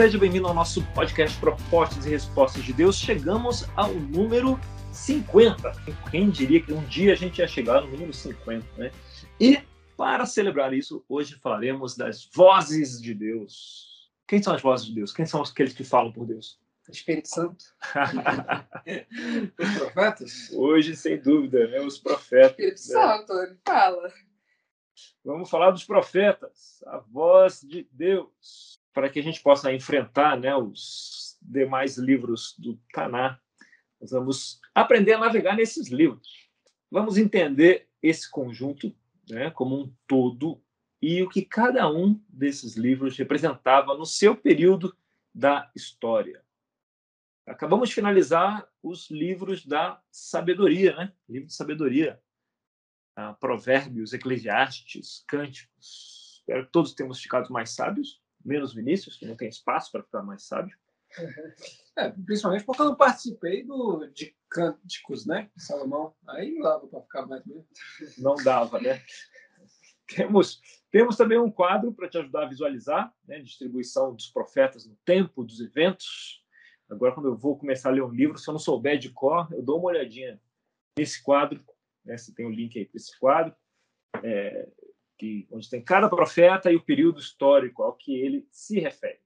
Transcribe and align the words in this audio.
Seja 0.00 0.16
bem-vindo 0.16 0.48
ao 0.48 0.54
nosso 0.54 0.82
podcast 0.94 1.38
Propostas 1.38 2.06
e 2.06 2.08
Respostas 2.08 2.64
de 2.64 2.72
Deus. 2.72 2.96
Chegamos 2.96 3.68
ao 3.76 3.92
número 3.92 4.58
50. 4.94 5.72
Quem 6.10 6.30
diria 6.30 6.62
que 6.62 6.72
um 6.72 6.82
dia 6.86 7.12
a 7.12 7.14
gente 7.14 7.40
ia 7.40 7.46
chegar 7.46 7.82
no 7.82 7.88
número 7.88 8.10
50, 8.10 8.66
né? 8.78 8.90
E 9.38 9.60
para 9.98 10.24
celebrar 10.24 10.72
isso, 10.72 11.04
hoje 11.06 11.38
falaremos 11.42 11.98
das 11.98 12.24
vozes 12.32 12.98
de 12.98 13.12
Deus. 13.12 14.10
Quem 14.26 14.42
são 14.42 14.54
as 14.54 14.62
vozes 14.62 14.86
de 14.86 14.94
Deus? 14.94 15.12
Quem 15.12 15.26
são 15.26 15.42
aqueles 15.42 15.74
que 15.74 15.84
falam 15.84 16.10
por 16.10 16.24
Deus? 16.24 16.58
Espírito 16.88 17.28
Santo. 17.28 17.62
os 19.58 19.78
profetas? 19.78 20.50
Hoje, 20.54 20.96
sem 20.96 21.20
dúvida, 21.20 21.68
né? 21.68 21.78
os 21.82 21.98
profetas. 21.98 22.58
Espírito 22.58 22.88
né? 22.88 23.16
Santo, 23.18 23.32
ele 23.34 23.58
fala. 23.66 24.10
Vamos 25.22 25.50
falar 25.50 25.72
dos 25.72 25.84
profetas, 25.84 26.82
a 26.86 26.96
voz 26.96 27.60
de 27.60 27.86
Deus 27.92 28.79
para 28.92 29.08
que 29.08 29.18
a 29.18 29.22
gente 29.22 29.42
possa 29.42 29.72
enfrentar 29.72 30.38
né, 30.38 30.54
os 30.54 31.38
demais 31.40 31.96
livros 31.96 32.54
do 32.58 32.76
Taná. 32.92 33.38
Nós 34.00 34.10
vamos 34.10 34.60
aprender 34.74 35.14
a 35.14 35.18
navegar 35.18 35.56
nesses 35.56 35.88
livros. 35.88 36.48
Vamos 36.90 37.16
entender 37.16 37.88
esse 38.02 38.30
conjunto 38.30 38.94
né, 39.28 39.50
como 39.50 39.76
um 39.76 39.94
todo 40.06 40.62
e 41.00 41.22
o 41.22 41.28
que 41.28 41.42
cada 41.42 41.90
um 41.90 42.20
desses 42.28 42.76
livros 42.76 43.16
representava 43.16 43.96
no 43.96 44.04
seu 44.04 44.36
período 44.36 44.94
da 45.34 45.70
história. 45.74 46.44
Acabamos 47.46 47.88
de 47.88 47.94
finalizar 47.94 48.68
os 48.82 49.10
livros 49.10 49.64
da 49.64 50.00
sabedoria, 50.10 50.94
né? 50.94 51.12
Livro 51.28 51.48
de 51.48 51.54
sabedoria. 51.54 52.20
Ah, 53.16 53.32
provérbios, 53.34 54.12
Eclesiastes, 54.12 55.24
Cânticos. 55.26 56.38
Espero 56.38 56.66
que 56.66 56.72
todos 56.72 56.94
tenhamos 56.94 57.20
ficado 57.20 57.52
mais 57.52 57.70
sábios 57.70 58.20
menos 58.44 58.74
Vinícius, 58.74 59.16
que 59.16 59.26
não 59.26 59.36
tem 59.36 59.48
espaço 59.48 59.92
para 59.92 60.02
ficar 60.02 60.22
mais 60.22 60.44
sábio. 60.44 60.76
É, 61.98 62.08
principalmente 62.08 62.64
porque 62.64 62.80
eu 62.80 62.86
não 62.86 62.94
participei 62.94 63.64
do, 63.64 64.06
de 64.14 64.34
Cânticos, 64.48 65.26
né? 65.26 65.50
Salomão. 65.56 66.14
Aí 66.28 66.54
não 66.54 66.62
dava 66.62 66.86
para 66.86 67.02
ficar 67.02 67.26
mais 67.26 67.44
mesmo. 67.44 67.66
Não 68.16 68.36
dava, 68.36 68.80
né? 68.80 69.02
Temos, 70.08 70.60
temos 70.90 71.16
também 71.16 71.38
um 71.38 71.50
quadro 71.50 71.92
para 71.92 72.08
te 72.08 72.16
ajudar 72.16 72.44
a 72.44 72.48
visualizar, 72.48 73.14
né? 73.26 73.40
Distribuição 73.40 74.14
dos 74.14 74.28
profetas 74.28 74.86
no 74.86 74.96
tempo, 75.04 75.44
dos 75.44 75.60
eventos. 75.60 76.42
Agora, 76.88 77.12
quando 77.12 77.28
eu 77.28 77.36
vou 77.36 77.58
começar 77.58 77.90
a 77.90 77.92
ler 77.92 78.02
um 78.02 78.10
livro, 78.10 78.38
se 78.38 78.48
eu 78.48 78.52
não 78.52 78.58
souber 78.58 78.98
de 78.98 79.10
cor, 79.10 79.46
eu 79.52 79.62
dou 79.62 79.78
uma 79.78 79.88
olhadinha 79.88 80.40
nesse 80.98 81.22
quadro. 81.22 81.62
Né? 82.04 82.16
Você 82.16 82.32
tem 82.34 82.46
o 82.46 82.48
um 82.48 82.52
link 82.52 82.78
aí 82.78 82.86
para 82.86 82.96
esse 82.96 83.18
quadro. 83.18 83.54
É, 84.22 84.68
que, 85.20 85.46
onde 85.50 85.68
tem 85.68 85.84
cada 85.84 86.08
profeta 86.08 86.72
e 86.72 86.76
o 86.76 86.82
período 86.82 87.20
histórico 87.20 87.82
ao 87.82 87.94
que 87.94 88.14
ele 88.14 88.48
se 88.50 88.80
refere. 88.80 89.20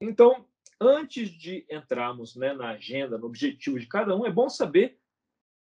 Então, 0.00 0.44
antes 0.80 1.30
de 1.30 1.64
entrarmos 1.70 2.34
né, 2.34 2.52
na 2.52 2.70
agenda, 2.70 3.16
no 3.16 3.28
objetivo 3.28 3.78
de 3.78 3.86
cada 3.86 4.16
um, 4.16 4.26
é 4.26 4.32
bom 4.32 4.48
saber 4.50 4.98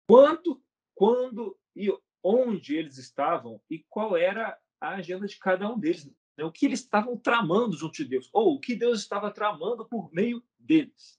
quanto, 0.06 0.62
quando 0.94 1.58
e 1.75 1.88
onde 2.22 2.77
eles 2.77 2.98
estavam 2.98 3.58
e 3.70 3.78
qual 3.88 4.14
era 4.14 4.60
a 4.78 4.97
agenda 4.97 5.27
de 5.27 5.38
cada 5.38 5.66
um 5.72 5.78
deles. 5.78 6.05
Né? 6.36 6.44
O 6.44 6.53
que 6.53 6.66
eles 6.66 6.80
estavam 6.80 7.16
tramando 7.16 7.75
junto 7.75 7.97
de 7.97 8.05
Deus, 8.05 8.28
ou 8.34 8.55
o 8.55 8.60
que 8.60 8.77
Deus 8.77 9.00
estava 9.00 9.30
tramando 9.30 9.88
por 9.88 10.12
meio 10.12 10.44
deles. 10.58 11.19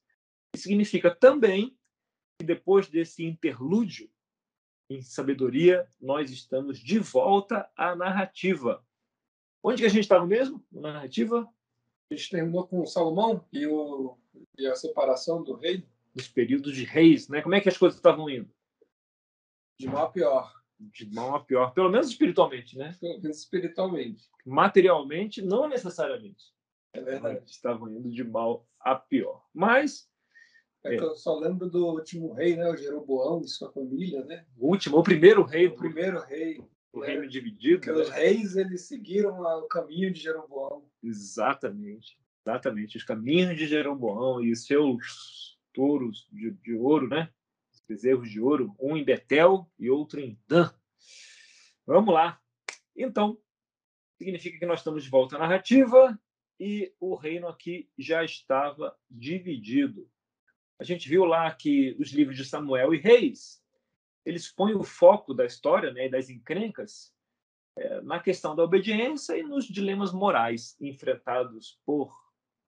Isso 0.56 0.66
significa 0.66 1.14
também 1.16 1.76
que 2.40 2.46
depois 2.46 2.88
desse 2.88 3.26
interlúdio, 3.26 4.08
em 4.90 5.02
sabedoria, 5.02 5.88
nós 6.02 6.32
estamos 6.32 6.80
de 6.80 6.98
volta 6.98 7.70
à 7.76 7.96
narrativa. 7.96 8.84
Onde 9.64 9.82
que 9.82 9.86
a 9.86 9.90
gente 9.90 10.02
estava 10.02 10.26
mesmo? 10.26 10.66
Na 10.72 10.94
narrativa? 10.94 11.48
A 12.10 12.16
gente 12.16 12.30
terminou 12.32 12.66
com 12.66 12.86
Salomão 12.88 13.46
e, 13.54 13.68
o, 13.68 14.18
e 14.58 14.66
a 14.66 14.76
separação 14.76 15.44
do 15.44 15.54
rei. 15.54 15.86
Os 16.16 16.28
períodos 16.28 16.76
de 16.76 16.84
reis, 16.84 17.30
né? 17.30 17.42
Como 17.42 17.54
é 17.54 17.62
que 17.62 17.70
as 17.70 17.78
coisas 17.78 18.00
estavam 18.00 18.28
indo? 18.30 18.50
De 19.80 19.88
mal 19.88 20.06
a 20.06 20.10
pior. 20.10 20.60
De 20.80 21.06
mal 21.14 21.36
a 21.36 21.44
pior, 21.44 21.72
pelo 21.74 21.90
menos 21.90 22.08
espiritualmente, 22.08 22.78
né? 22.78 22.96
Pelo 23.00 23.22
menos 23.22 23.38
espiritualmente. 23.38 24.28
Materialmente, 24.44 25.42
não 25.42 25.68
necessariamente. 25.68 26.52
É 26.94 27.02
verdade. 27.02 27.44
Estavam 27.46 27.90
indo 27.90 28.10
de 28.10 28.24
mal 28.24 28.66
a 28.80 28.96
pior. 28.96 29.46
Mas 29.54 30.10
é 30.84 30.96
que 30.96 31.04
eu 31.04 31.16
só 31.16 31.38
lembro 31.38 31.70
do 31.70 31.88
último 31.88 32.32
rei, 32.34 32.56
né? 32.56 32.70
O 32.70 32.78
Jeroboão 32.78 33.42
e 33.42 33.48
sua 33.48 33.72
família, 33.72 34.24
né? 34.24 34.46
O 34.58 34.68
último, 34.68 34.98
o 34.98 35.04
primeiro 35.04 35.44
rei. 35.44 35.68
O 35.68 35.76
primeiro 35.76 36.20
rei. 36.22 36.64
O 36.94 37.02
reino 37.02 37.28
dividido. 37.28 37.80
Porque 37.80 37.92
né? 37.92 38.02
os 38.02 38.10
reis, 38.10 38.56
eles 38.56 38.82
seguiram 38.82 39.42
o 39.42 39.68
caminho 39.68 40.12
de 40.12 40.20
Jeroboão. 40.20 40.86
Exatamente. 41.04 42.20
Exatamente. 42.46 42.98
Os 42.98 43.04
caminhos 43.04 43.58
de 43.58 43.68
Jeroboão 43.68 44.42
e 44.42 44.52
os 44.52 44.66
seus 44.66 45.60
touros 45.74 46.28
de, 46.32 46.52
de 46.52 46.74
ouro, 46.74 47.08
né? 47.08 47.30
Os 47.74 47.82
bezerros 47.88 48.30
de 48.30 48.40
ouro, 48.40 48.74
um 48.80 48.96
em 48.96 49.04
Betel 49.04 49.70
e 49.78 49.90
outro 49.90 50.20
em 50.20 50.40
Dan. 50.48 50.72
Vamos 51.86 52.14
lá. 52.14 52.40
Então, 52.96 53.38
significa 54.18 54.58
que 54.58 54.66
nós 54.66 54.80
estamos 54.80 55.04
de 55.04 55.10
volta 55.10 55.36
à 55.36 55.40
narrativa 55.40 56.20
e 56.60 56.94
o 57.00 57.16
reino 57.16 57.48
aqui 57.48 57.90
já 57.98 58.24
estava 58.24 58.96
dividido. 59.10 60.10
A 60.80 60.84
gente 60.84 61.10
viu 61.10 61.26
lá 61.26 61.54
que 61.54 61.96
os 62.00 62.12
livros 62.12 62.38
de 62.38 62.46
Samuel 62.46 62.94
e 62.94 62.98
Reis, 62.98 63.62
eles 64.26 64.50
põem 64.50 64.74
o 64.74 64.84
foco 64.84 65.34
da 65.34 65.46
história 65.46 65.92
né, 65.92 66.06
e 66.06 66.10
das 66.10 66.30
encrencas 66.30 67.14
é, 67.76 68.02
na 68.02 68.20
questão 68.20 68.56
da 68.56 68.64
obediência 68.64 69.38
e 69.38 69.44
nos 69.44 69.66
dilemas 69.66 70.14
morais 70.14 70.78
enfrentados 70.80 71.80
por, 71.86 72.18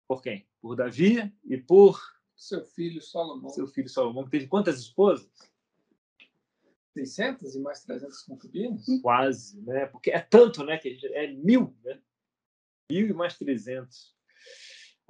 por 0.08 0.22
quem? 0.22 0.46
Por 0.60 0.74
Davi 0.74 1.32
e 1.44 1.56
por... 1.56 2.00
Seu 2.36 2.64
filho 2.64 3.00
Salomão. 3.00 3.50
Seu 3.50 3.66
filho 3.66 3.88
Salomão, 3.88 4.24
que 4.24 4.30
teve 4.30 4.48
quantas 4.48 4.80
esposas? 4.80 5.30
600 6.94 7.54
e 7.54 7.60
mais 7.60 7.84
300 7.84 8.22
concubinas? 8.22 8.84
Quase, 9.02 9.60
né? 9.62 9.86
Porque 9.86 10.10
é 10.10 10.20
tanto, 10.20 10.64
né? 10.64 10.78
Que 10.78 10.98
é 11.12 11.28
mil, 11.28 11.76
né? 11.84 12.00
Mil 12.90 13.08
e 13.08 13.12
mais 13.12 13.36
300. 13.36 14.16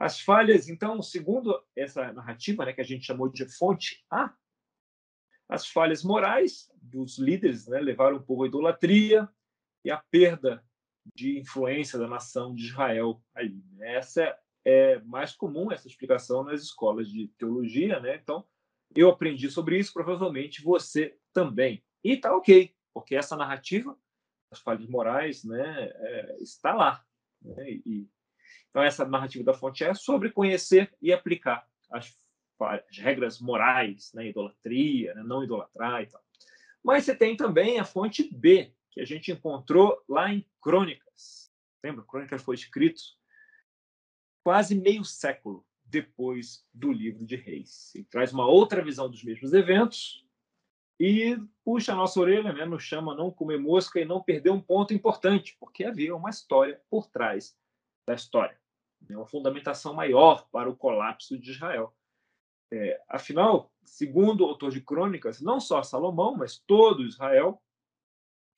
As 0.01 0.19
falhas, 0.19 0.67
então, 0.71 1.03
segundo 1.03 1.63
essa 1.77 2.11
narrativa, 2.11 2.65
né, 2.65 2.73
que 2.73 2.81
a 2.81 2.85
gente 2.85 3.05
chamou 3.05 3.29
de 3.29 3.47
fonte 3.47 4.03
A, 4.11 4.35
as 5.47 5.69
falhas 5.69 6.03
morais 6.03 6.73
dos 6.81 7.19
líderes 7.19 7.67
né, 7.67 7.79
levaram 7.81 8.17
o 8.17 8.23
povo 8.23 8.45
à 8.45 8.47
idolatria 8.47 9.29
e 9.85 9.91
à 9.91 9.99
perda 9.99 10.65
de 11.15 11.39
influência 11.39 11.99
da 11.99 12.09
nação 12.09 12.55
de 12.55 12.65
Israel 12.65 13.23
ali. 13.35 13.63
Né. 13.73 13.97
Essa 13.97 14.35
é 14.65 14.99
mais 15.01 15.35
comum 15.35 15.71
essa 15.71 15.87
explicação 15.87 16.45
nas 16.45 16.63
escolas 16.63 17.11
de 17.11 17.29
teologia, 17.37 18.01
né? 18.01 18.17
Então, 18.17 18.47
eu 18.97 19.11
aprendi 19.11 19.51
sobre 19.51 19.79
isso, 19.79 19.93
provavelmente 19.93 20.63
você 20.63 21.19
também. 21.31 21.85
E 22.03 22.17
tá 22.17 22.35
ok, 22.35 22.75
porque 22.95 23.15
essa 23.15 23.37
narrativa, 23.37 23.95
as 24.51 24.61
falhas 24.61 24.87
morais, 24.89 25.45
né, 25.45 25.91
é, 25.93 26.37
está 26.41 26.73
lá. 26.73 27.05
Né? 27.43 27.71
E 27.85 28.09
então, 28.71 28.83
essa 28.83 29.05
narrativa 29.05 29.45
da 29.45 29.53
fonte 29.53 29.83
é 29.85 29.93
sobre 29.95 30.31
conhecer 30.31 30.95
e 31.03 31.13
aplicar 31.13 31.69
as, 31.91 32.17
as 32.61 32.99
regras 32.99 33.41
morais, 33.41 34.13
né? 34.15 34.29
idolatria, 34.29 35.13
né? 35.15 35.23
não 35.25 35.43
idolatrar 35.43 36.03
e 36.03 36.07
tal. 36.07 36.23
Mas 36.83 37.05
você 37.05 37.15
tem 37.15 37.37
também 37.37 37.79
a 37.81 37.85
fonte 37.85 38.33
B, 38.33 38.73
que 38.91 39.01
a 39.01 39.05
gente 39.05 39.33
encontrou 39.33 40.03
lá 40.09 40.33
em 40.33 40.47
Crônicas. 40.63 41.51
Lembra? 41.85 42.05
Crônicas 42.05 42.43
foi 42.43 42.55
escrito 42.55 43.01
quase 44.45 44.75
meio 44.75 45.05
século 45.05 45.67
depois 45.85 46.65
do 46.73 46.93
livro 46.93 47.27
de 47.27 47.35
Reis. 47.35 47.93
Ele 47.95 48.05
traz 48.05 48.33
uma 48.33 48.47
outra 48.47 48.83
visão 48.85 49.11
dos 49.11 49.25
mesmos 49.25 49.53
eventos 49.53 50.25
e 50.99 51.37
puxa 51.65 51.93
a 51.93 51.97
nossa 51.97 52.21
orelha, 52.21 52.53
né? 52.53 52.65
nos 52.65 52.85
chama 52.85 53.17
não 53.17 53.33
comer 53.33 53.59
mosca 53.59 53.99
e 53.99 54.05
não 54.05 54.23
perder 54.23 54.51
um 54.51 54.61
ponto 54.61 54.95
importante, 54.95 55.57
porque 55.59 55.85
havia 55.85 56.15
uma 56.15 56.31
história 56.31 56.81
por 56.89 57.09
trás 57.09 57.59
da 58.11 58.15
história 58.17 58.61
né, 59.09 59.17
uma 59.17 59.27
fundamentação 59.27 59.95
maior 59.95 60.49
para 60.51 60.69
o 60.69 60.77
colapso 60.77 61.39
de 61.39 61.51
Israel. 61.51 61.95
É, 62.73 63.03
afinal, 63.09 63.73
segundo 63.85 64.43
o 64.43 64.49
autor 64.49 64.71
de 64.71 64.81
Crônicas, 64.81 65.41
não 65.41 65.61
só 65.61 65.83
Salomão, 65.83 66.37
mas 66.37 66.59
todo 66.59 67.07
Israel 67.07 67.63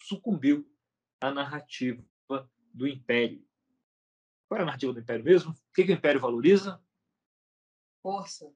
sucumbiu 0.01 0.69
à 1.21 1.31
narrativa 1.31 2.03
do 2.75 2.87
império. 2.87 3.47
Qual 4.49 4.59
é 4.59 4.63
a 4.63 4.67
narrativa 4.67 4.93
do 4.93 5.01
império 5.01 5.25
mesmo? 5.25 5.53
O 5.53 5.73
que, 5.75 5.85
que 5.85 5.93
o 5.93 5.95
império 5.95 6.21
valoriza? 6.21 6.83
Força. 8.03 8.53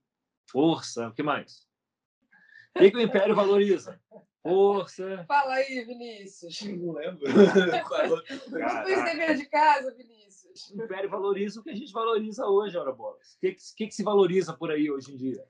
Força. 0.51 1.09
O 1.09 1.15
que 1.15 1.23
mais? 1.23 1.67
O 2.75 2.81
que, 2.81 2.91
que 2.91 2.97
o 2.97 3.01
império 3.01 3.35
valoriza? 3.35 4.01
Força. 4.43 5.25
Fala 5.27 5.55
aí, 5.55 5.85
Vinícius. 5.85 6.61
Não 6.63 6.93
lembro. 6.93 7.27
Não 7.29 8.85
fez 8.85 9.05
dever 9.05 9.37
de 9.37 9.47
casa, 9.47 9.95
Vinícius. 9.95 10.16
O 10.73 10.83
Império 10.83 11.11
valoriza 11.11 11.61
o 11.61 11.63
que 11.63 11.71
a 11.71 11.75
gente 11.75 11.93
valoriza 11.93 12.47
hoje, 12.47 12.77
ora 12.77 12.93
bolas. 12.93 13.35
O 13.35 13.41
que, 13.41 13.57
que, 13.77 13.87
que 13.87 13.95
se 13.95 14.03
valoriza 14.03 14.53
por 14.53 14.71
aí 14.71 14.91
hoje 14.91 15.13
em 15.13 15.17
dia? 15.17 15.47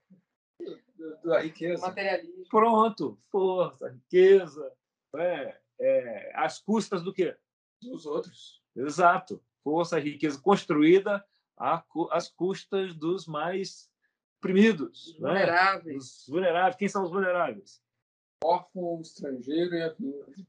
Da 1.24 1.40
riqueza. 1.40 1.86
Materialismo. 1.86 2.44
Pronto. 2.48 3.18
Força, 3.30 3.88
riqueza. 3.88 4.72
É, 5.14 5.56
é, 5.78 6.32
as 6.34 6.58
custas 6.58 7.02
do 7.02 7.12
quê? 7.12 7.36
Dos 7.82 8.06
outros. 8.06 8.62
Exato. 8.74 9.42
Força, 9.62 9.98
riqueza 9.98 10.40
construída 10.40 11.24
às 12.10 12.28
custas 12.28 12.94
dos 12.94 13.26
mais 13.26 13.90
oprimidos, 14.38 15.14
né? 15.18 15.28
vulneráveis. 15.28 15.86
Né? 15.86 15.96
Os 15.96 16.26
vulneráveis. 16.28 16.76
Quem 16.76 16.88
são 16.88 17.02
os 17.04 17.10
vulneráveis? 17.10 17.82
Órfão, 18.44 19.00
estrangeiro 19.00 19.74
e 19.74 19.82
a 19.82 19.94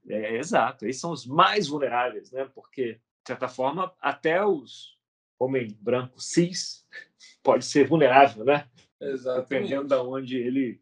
É, 0.09 0.37
exato, 0.37 0.85
eles 0.85 0.99
são 0.99 1.11
os 1.11 1.25
mais 1.25 1.67
vulneráveis, 1.67 2.31
né? 2.31 2.45
porque, 2.53 2.99
de 3.27 3.33
certa 3.33 3.49
forma, 3.49 3.93
até 3.99 4.41
os 4.45 4.97
homem 5.37 5.77
branco 5.81 6.17
cis 6.17 6.87
pode 7.43 7.65
ser 7.65 7.85
vulnerável, 7.85 8.45
né? 8.45 8.69
Exatamente. 9.01 9.49
Dependendo 9.49 9.87
de 9.89 9.95
onde 9.95 10.37
ele 10.37 10.81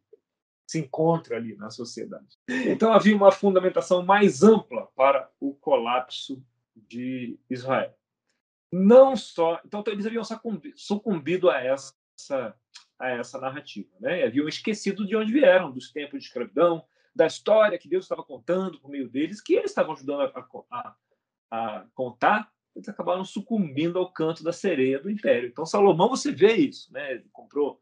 se 0.68 0.78
encontra 0.78 1.38
ali 1.38 1.56
na 1.56 1.72
sociedade. 1.72 2.38
Então 2.48 2.94
havia 2.94 3.16
uma 3.16 3.32
fundamentação 3.32 4.06
mais 4.06 4.44
ampla 4.44 4.88
para 4.96 5.28
o 5.40 5.56
colapso 5.56 6.44
de 6.76 7.40
Israel. 7.50 7.98
Não 8.72 9.16
só, 9.16 9.60
então 9.66 9.84
eles 9.88 10.06
haviam 10.06 10.24
sucumbido 10.76 11.50
a 11.50 11.60
essa 11.60 12.56
a 13.00 13.10
essa 13.10 13.40
narrativa, 13.40 13.90
né? 14.00 14.24
Haviam 14.24 14.48
esquecido 14.48 15.06
de 15.06 15.16
onde 15.16 15.34
vieram, 15.34 15.72
dos 15.72 15.92
tempos 15.92 16.20
de 16.20 16.28
escravidão, 16.28 16.86
da 17.14 17.26
história 17.26 17.78
que 17.78 17.90
Deus 17.90 18.06
estava 18.06 18.24
contando 18.24 18.80
por 18.80 18.90
meio 18.90 19.10
deles, 19.10 19.42
que 19.42 19.56
eles 19.56 19.72
estavam 19.72 19.94
ajudando 19.94 20.22
a, 20.22 20.48
a, 20.72 20.96
a 21.52 21.86
contar, 21.94 22.52
eles 22.76 22.90
acabaram 22.90 23.24
sucumbindo 23.24 23.98
ao 23.98 24.12
canto 24.12 24.44
da 24.44 24.52
sereia 24.52 25.00
do 25.00 25.10
império. 25.10 25.48
Então 25.50 25.66
Salomão, 25.66 26.10
você 26.10 26.32
vê 26.32 26.54
isso, 26.54 26.92
né? 26.92 27.14
Ele 27.14 27.30
comprou 27.32 27.82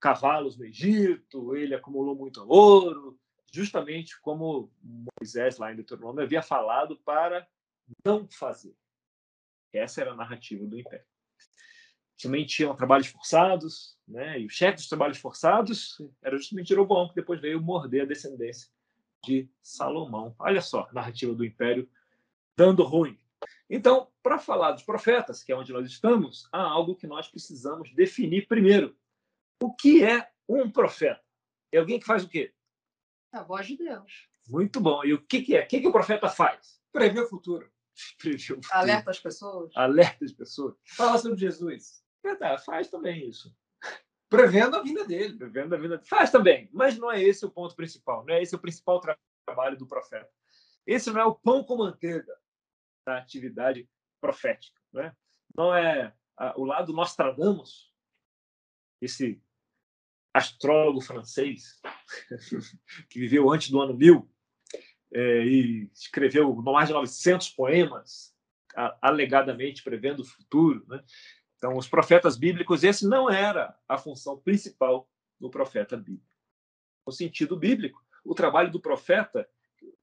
cavalos 0.00 0.56
no 0.56 0.64
Egito, 0.64 1.56
ele 1.56 1.74
acumulou 1.74 2.14
muito 2.16 2.44
ouro, 2.48 3.18
justamente 3.52 4.20
como 4.20 4.70
Moisés, 5.20 5.58
lá 5.58 5.72
em 5.72 5.76
Deuteronômio, 5.76 6.22
havia 6.22 6.42
falado 6.42 6.96
para 6.98 7.46
não 8.04 8.28
fazer. 8.28 8.74
Essa 9.72 10.00
era 10.00 10.12
a 10.12 10.16
narrativa 10.16 10.66
do 10.66 10.78
Império. 10.78 11.06
Também 12.20 12.44
tinham 12.44 12.74
trabalhos 12.74 13.06
forçados, 13.06 13.96
né? 14.06 14.40
e 14.40 14.46
o 14.46 14.50
chefe 14.50 14.76
dos 14.76 14.88
trabalhos 14.88 15.18
forçados 15.18 15.96
era 16.22 16.36
justamente 16.36 16.68
Jeroboão, 16.68 17.08
que 17.08 17.14
depois 17.14 17.40
veio 17.40 17.60
morder 17.60 18.02
a 18.02 18.06
descendência 18.06 18.68
de 19.24 19.48
Salomão. 19.62 20.34
Olha 20.38 20.60
só, 20.60 20.88
narrativa 20.92 21.34
do 21.34 21.44
Império 21.44 21.88
dando 22.58 22.82
ruim. 22.82 23.16
Então, 23.70 24.10
para 24.20 24.36
falar 24.36 24.72
dos 24.72 24.82
profetas, 24.82 25.44
que 25.44 25.52
é 25.52 25.56
onde 25.56 25.72
nós 25.72 25.86
estamos, 25.86 26.48
há 26.50 26.60
algo 26.60 26.96
que 26.96 27.06
nós 27.06 27.28
precisamos 27.28 27.94
definir 27.94 28.48
primeiro. 28.48 28.96
O 29.62 29.72
que 29.72 30.04
é 30.04 30.28
um 30.48 30.68
profeta? 30.68 31.22
É 31.70 31.78
alguém 31.78 32.00
que 32.00 32.06
faz 32.06 32.24
o 32.24 32.28
quê? 32.28 32.52
A 33.32 33.44
voz 33.44 33.68
de 33.68 33.76
Deus. 33.76 34.28
Muito 34.48 34.80
bom. 34.80 35.04
E 35.04 35.14
o 35.14 35.22
que, 35.24 35.42
que 35.42 35.54
é? 35.54 35.62
O 35.62 35.68
que, 35.68 35.80
que 35.80 35.86
o 35.86 35.92
profeta 35.92 36.28
faz? 36.28 36.80
Prever 36.90 37.20
o 37.20 37.28
futuro. 37.28 37.70
Prever 38.18 38.36
o 38.36 38.56
futuro. 38.56 38.68
Alerta 38.72 39.10
as 39.12 39.20
pessoas. 39.20 39.70
Alerta 39.76 40.24
as 40.24 40.32
pessoas. 40.32 40.74
Fala 40.84 41.16
sobre 41.18 41.38
Jesus. 41.38 42.02
Verdade, 42.24 42.64
faz 42.64 42.88
também 42.88 43.28
isso. 43.28 43.54
Prevendo 44.28 44.76
a 44.76 44.82
vinda 44.82 45.04
dele. 45.04 45.36
Prevendo 45.36 45.76
a 45.76 45.78
vinda. 45.78 46.02
Faz 46.04 46.32
também, 46.32 46.68
mas 46.72 46.98
não 46.98 47.12
é 47.12 47.22
esse 47.22 47.46
o 47.46 47.50
ponto 47.50 47.76
principal. 47.76 48.24
Não 48.26 48.34
é 48.34 48.42
esse 48.42 48.56
o 48.56 48.58
principal 48.58 49.00
tra 49.00 49.16
trabalho 49.46 49.76
do 49.76 49.86
profeta. 49.86 50.28
Esse 50.84 51.10
não 51.10 51.20
é 51.20 51.24
o 51.24 51.34
pão 51.34 51.62
com 51.62 51.76
manteiga 51.76 52.34
da 53.08 53.16
atividade 53.16 53.88
profética. 54.20 54.78
Né? 54.92 55.16
Não 55.56 55.74
é 55.74 56.14
a, 56.36 56.58
o 56.60 56.64
lado 56.64 56.92
Nostradamus, 56.92 57.90
esse 59.00 59.42
astrólogo 60.34 61.00
francês 61.00 61.80
que 63.08 63.18
viveu 63.18 63.50
antes 63.50 63.70
do 63.70 63.80
ano 63.80 63.94
1000 63.94 64.30
é, 65.14 65.44
e 65.46 65.90
escreveu 65.94 66.54
mais 66.56 66.88
de 66.88 66.94
900 66.94 67.48
poemas 67.50 68.36
alegadamente 69.00 69.82
prevendo 69.82 70.20
o 70.20 70.26
futuro. 70.26 70.84
Né? 70.86 71.02
Então, 71.56 71.76
os 71.76 71.88
profetas 71.88 72.36
bíblicos, 72.36 72.84
esse 72.84 73.08
não 73.08 73.30
era 73.30 73.74
a 73.88 73.96
função 73.96 74.38
principal 74.38 75.10
do 75.40 75.48
profeta 75.48 75.96
bíblico. 75.96 76.28
No 77.06 77.12
sentido 77.12 77.56
bíblico, 77.56 78.04
o 78.22 78.34
trabalho 78.34 78.70
do 78.70 78.78
profeta 78.78 79.48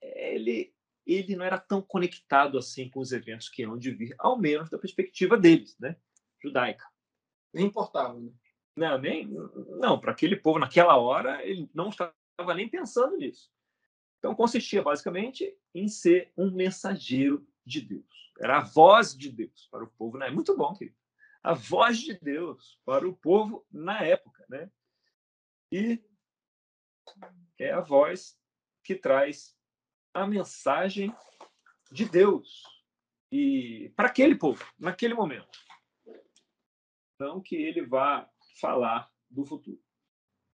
ele 0.01 0.74
ele 1.05 1.35
não 1.35 1.45
era 1.45 1.59
tão 1.59 1.81
conectado 1.81 2.57
assim 2.57 2.89
com 2.89 2.99
os 2.99 3.11
eventos 3.11 3.49
que 3.49 3.63
hão 3.63 3.77
de 3.77 3.91
vir, 3.91 4.15
ao 4.17 4.37
menos 4.37 4.69
da 4.69 4.77
perspectiva 4.77 5.37
deles, 5.37 5.77
né? 5.79 5.95
Judaica. 6.41 6.85
Nem 7.53 7.67
importava, 7.67 8.19
né? 8.19 8.31
Não, 8.75 8.97
nem 8.97 9.27
não, 9.79 9.99
para 9.99 10.11
aquele 10.11 10.35
povo 10.35 10.59
naquela 10.59 10.97
hora 10.97 11.45
ele 11.45 11.69
não 11.73 11.89
estava 11.89 12.13
nem 12.55 12.67
pensando 12.67 13.15
nisso. 13.15 13.49
Então 14.19 14.35
consistia 14.35 14.81
basicamente 14.81 15.55
em 15.73 15.87
ser 15.87 16.33
um 16.35 16.51
mensageiro 16.51 17.47
de 17.65 17.81
Deus. 17.81 18.33
Era 18.39 18.57
a 18.57 18.63
voz 18.63 19.15
de 19.15 19.29
Deus 19.29 19.67
para 19.71 19.83
o 19.83 19.87
povo, 19.87 20.17
né? 20.17 20.29
Muito 20.29 20.55
bom, 20.57 20.73
querido. 20.73 20.97
A 21.41 21.53
voz 21.53 21.99
de 21.99 22.19
Deus 22.19 22.79
para 22.83 23.07
o 23.07 23.15
povo 23.15 23.65
na 23.71 24.03
época, 24.03 24.45
né? 24.49 24.69
E 25.71 26.03
é 27.57 27.71
a 27.71 27.81
voz 27.81 28.37
que 28.83 28.95
traz 28.95 29.54
a 30.15 30.25
mensagem 30.25 31.13
de 31.91 32.05
Deus 32.05 32.63
e 33.29 33.91
para 33.97 34.07
aquele 34.07 34.35
povo, 34.35 34.65
naquele 34.79 35.13
momento. 35.13 35.59
Não 37.19 37.41
que 37.41 37.55
ele 37.55 37.85
vá 37.85 38.27
falar 38.59 39.09
do 39.29 39.45
futuro. 39.45 39.79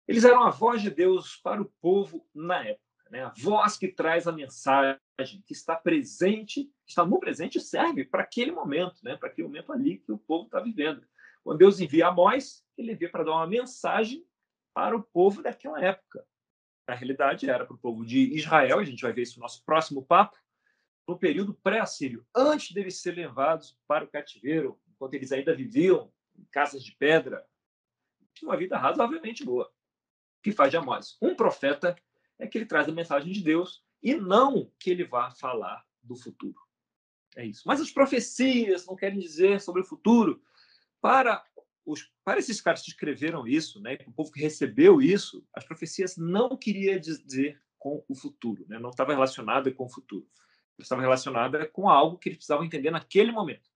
Eles 0.08 0.24
eram 0.24 0.44
a 0.44 0.50
voz 0.50 0.82
de 0.82 0.90
Deus 0.90 1.36
para 1.38 1.62
o 1.62 1.72
povo 1.80 2.28
na 2.34 2.66
época, 2.66 3.10
né? 3.12 3.24
a 3.24 3.34
voz 3.38 3.78
que 3.78 3.88
traz 3.88 4.28
a 4.28 4.32
mensagem, 4.32 5.00
que 5.46 5.54
está 5.54 5.76
presente, 5.76 6.72
está 6.88 7.06
no 7.06 7.20
presente 7.20 7.60
e 7.60 7.62
serve 7.62 8.04
para 8.04 8.24
aquele 8.24 8.52
momento, 8.52 8.98
né? 9.04 9.16
para 9.16 9.30
aquele 9.30 9.48
momento 9.48 9.72
ali 9.72 10.00
que 10.00 10.12
o 10.12 10.18
povo 10.18 10.46
está 10.46 10.60
vivendo. 10.60 11.08
Quando 11.44 11.60
Deus 11.60 11.80
envia 11.80 12.08
Amós, 12.08 12.66
ele 12.76 12.94
envia 12.94 13.12
para 13.12 13.24
dar 13.24 13.34
uma 13.34 13.48
mensagem 13.48 14.26
para 14.74 14.98
o 14.98 15.04
povo 15.04 15.44
daquela 15.44 15.80
época. 15.80 16.26
Na 16.92 16.98
realidade, 16.98 17.50
era 17.50 17.66
para 17.66 17.74
o 17.74 17.78
povo 17.78 18.06
de 18.06 18.36
Israel, 18.36 18.80
a 18.80 18.84
gente 18.84 19.02
vai 19.02 19.14
ver 19.14 19.22
isso 19.22 19.40
no 19.40 19.44
nosso 19.44 19.64
próximo 19.64 20.04
papo, 20.04 20.38
no 21.08 21.18
período 21.18 21.54
pré-assírio, 21.54 22.28
antes 22.36 22.74
deles 22.74 23.02
serem 23.02 23.28
levados 23.28 23.80
para 23.88 24.04
o 24.04 24.10
cativeiro, 24.10 24.78
enquanto 24.90 25.14
eles 25.14 25.32
ainda 25.32 25.56
viviam 25.56 26.12
em 26.38 26.44
casas 26.52 26.84
de 26.84 26.94
pedra, 26.94 27.48
uma 28.44 28.58
vida 28.58 28.78
razoavelmente 28.78 29.46
boa. 29.46 29.72
Que 30.44 30.52
faz 30.52 30.70
de 30.70 30.76
Amós? 30.76 31.18
Um 31.22 31.34
profeta 31.34 31.96
é 32.38 32.46
que 32.46 32.58
ele 32.58 32.66
traz 32.66 32.90
a 32.90 32.92
mensagem 32.92 33.32
de 33.32 33.42
Deus 33.42 33.86
e 34.04 34.14
não 34.14 34.70
que 34.78 34.90
ele 34.90 35.06
vá 35.06 35.32
falar 35.32 35.86
do 36.04 36.18
futuro. 36.18 36.60
É 37.38 37.46
isso. 37.46 37.64
Mas 37.66 37.80
as 37.80 37.90
profecias 37.90 38.86
não 38.86 38.98
querem 38.98 39.18
dizer 39.18 39.62
sobre 39.62 39.82
o 39.82 39.86
futuro. 39.86 40.44
Para 41.00 41.42
os, 41.92 42.12
para 42.24 42.40
esses 42.40 42.62
caras 42.62 42.82
que 42.82 42.90
escreveram 42.90 43.48
isso, 43.48 43.82
né, 43.82 43.98
o 44.08 44.12
povo 44.12 44.32
que 44.32 44.42
recebeu 44.42 45.02
isso, 45.02 45.46
as 45.54 45.66
profecias 45.66 46.18
não 46.18 46.58
queria 46.58 47.00
dizer 47.00 47.62
com 47.78 48.04
o 48.08 48.16
futuro, 48.16 48.66
né? 48.68 48.78
não 48.78 48.92
estava 48.92 49.12
relacionada 49.12 49.72
com 49.74 49.86
o 49.86 49.90
futuro. 49.90 50.28
Estava 50.78 51.02
relacionada 51.02 51.68
com 51.68 51.90
algo 51.90 52.18
que 52.18 52.30
eles 52.30 52.38
precisavam 52.38 52.66
entender 52.66 52.92
naquele 52.92 53.32
momento. 53.32 53.70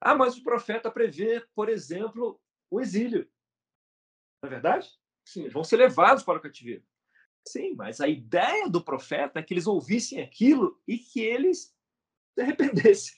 Ah, 0.00 0.14
mas 0.14 0.36
o 0.36 0.42
profeta 0.42 0.90
prevê, 0.90 1.44
por 1.54 1.68
exemplo, 1.68 2.40
o 2.70 2.80
exílio. 2.80 3.28
Não 4.42 4.48
é 4.48 4.50
verdade? 4.50 4.88
Sim. 5.24 5.42
Eles 5.42 5.52
vão 5.52 5.64
ser 5.64 5.76
levados 5.76 6.22
para 6.22 6.38
o 6.38 6.42
cativeiro. 6.42 6.84
Sim, 7.46 7.74
mas 7.74 8.00
a 8.00 8.08
ideia 8.08 8.68
do 8.68 8.82
profeta 8.82 9.38
é 9.38 9.42
que 9.42 9.52
eles 9.54 9.66
ouvissem 9.66 10.20
aquilo 10.20 10.80
e 10.86 10.98
que 10.98 11.20
eles 11.20 11.73
se 12.34 12.40
arrependessem. 12.40 13.14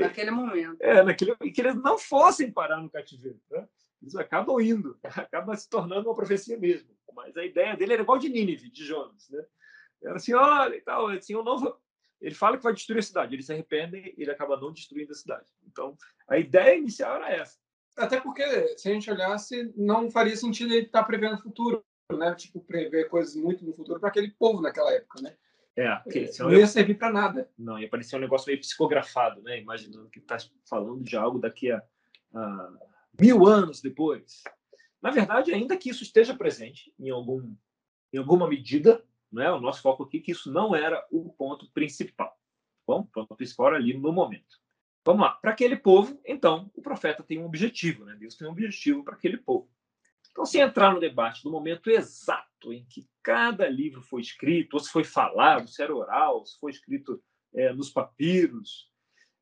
naquele 0.00 0.30
momento. 0.30 0.80
É, 0.80 1.02
naquele, 1.02 1.36
e 1.42 1.52
que 1.52 1.60
eles 1.60 1.76
não 1.76 1.98
fossem 1.98 2.50
parar 2.50 2.80
no 2.80 2.90
cativeiro. 2.90 3.40
Né? 3.50 3.68
Eles 4.00 4.16
acabam 4.16 4.60
indo, 4.60 4.98
acaba 5.04 5.54
se 5.56 5.68
tornando 5.68 6.08
uma 6.08 6.14
profecia 6.14 6.58
mesmo. 6.58 6.88
Mas 7.14 7.36
a 7.36 7.44
ideia 7.44 7.76
dele 7.76 7.94
era 7.94 8.02
igual 8.02 8.18
de 8.18 8.28
Nínive, 8.28 8.70
de 8.70 8.84
Jonas. 8.84 9.28
Né? 9.28 9.44
Era 10.02 10.16
assim, 10.16 10.34
olha 10.34 10.76
e 10.76 10.80
tal, 10.80 11.08
assim, 11.08 11.34
eu 11.34 11.44
não 11.44 11.58
vou... 11.58 11.78
Ele 12.20 12.34
fala 12.34 12.56
que 12.56 12.64
vai 12.64 12.72
destruir 12.72 12.98
a 12.98 13.02
cidade, 13.02 13.34
eles 13.34 13.46
se 13.46 13.52
arrependem 13.52 14.12
e 14.16 14.22
ele 14.22 14.30
acaba 14.30 14.58
não 14.60 14.72
destruindo 14.72 15.12
a 15.12 15.14
cidade. 15.14 15.46
Então, 15.64 15.96
a 16.28 16.36
ideia 16.36 16.76
inicial 16.76 17.14
era 17.16 17.30
essa. 17.30 17.56
Até 17.96 18.20
porque, 18.20 18.42
se 18.76 18.88
a 18.88 18.92
gente 18.92 19.10
olhasse, 19.10 19.72
não 19.76 20.10
faria 20.10 20.36
sentido 20.36 20.72
ele 20.72 20.86
estar 20.86 21.04
prevendo 21.04 21.34
o 21.34 21.42
futuro, 21.42 21.84
né? 22.12 22.34
Tipo, 22.34 22.60
prever 22.60 23.08
coisas 23.08 23.36
muito 23.36 23.64
no 23.64 23.72
futuro 23.72 24.00
para 24.00 24.08
aquele 24.08 24.30
povo 24.32 24.60
naquela 24.60 24.92
época, 24.92 25.20
né? 25.22 25.36
É, 25.78 25.94
porque 25.96 26.18
é, 26.18 26.42
não 26.42 26.52
ia 26.52 26.66
servir 26.66 26.94
para 26.98 27.12
nada. 27.12 27.48
Não, 27.56 27.78
ia 27.78 27.88
parecer 27.88 28.16
um 28.16 28.20
negócio 28.20 28.48
meio 28.48 28.58
psicografado, 28.58 29.40
né? 29.42 29.60
Imaginando 29.60 30.10
que 30.10 30.18
está 30.18 30.36
falando 30.68 31.04
de 31.04 31.16
algo 31.16 31.38
daqui 31.38 31.70
a, 31.70 31.80
a, 32.34 32.72
mil 33.18 33.46
anos 33.46 33.80
depois. 33.80 34.42
Na 35.00 35.12
verdade, 35.12 35.54
ainda 35.54 35.76
que 35.76 35.88
isso 35.88 36.02
esteja 36.02 36.36
presente 36.36 36.92
em, 36.98 37.10
algum, 37.10 37.54
em 38.12 38.18
alguma 38.18 38.48
medida, 38.48 39.04
né? 39.30 39.48
o 39.52 39.60
nosso 39.60 39.80
foco 39.80 40.02
aqui 40.02 40.18
é 40.18 40.20
que 40.20 40.32
isso 40.32 40.50
não 40.50 40.74
era 40.74 41.06
o 41.12 41.30
ponto 41.30 41.70
principal. 41.70 42.36
Bom, 42.84 43.02
o 43.02 43.06
ponto 43.06 43.36
principal 43.36 43.68
era 43.68 43.76
ali 43.76 43.96
no 43.96 44.12
momento. 44.12 44.60
Vamos 45.04 45.22
lá. 45.22 45.30
Para 45.30 45.52
aquele 45.52 45.76
povo, 45.76 46.20
então, 46.26 46.68
o 46.74 46.82
profeta 46.82 47.22
tem 47.22 47.38
um 47.38 47.46
objetivo, 47.46 48.04
né? 48.04 48.16
Deus 48.18 48.34
tem 48.34 48.48
um 48.48 48.50
objetivo 48.50 49.04
para 49.04 49.14
aquele 49.14 49.36
povo. 49.36 49.70
Então, 50.30 50.46
se 50.46 50.58
entrar 50.58 50.94
no 50.94 51.00
debate 51.00 51.42
do 51.42 51.50
momento 51.50 51.90
exato 51.90 52.72
em 52.72 52.84
que 52.84 53.08
cada 53.22 53.68
livro 53.68 54.02
foi 54.02 54.20
escrito, 54.20 54.74
ou 54.74 54.80
se 54.80 54.90
foi 54.90 55.04
falado, 55.04 55.68
se 55.68 55.82
era 55.82 55.94
oral, 55.94 56.44
se 56.46 56.58
foi 56.60 56.70
escrito 56.70 57.22
é, 57.54 57.72
nos 57.72 57.90
papiros, 57.90 58.90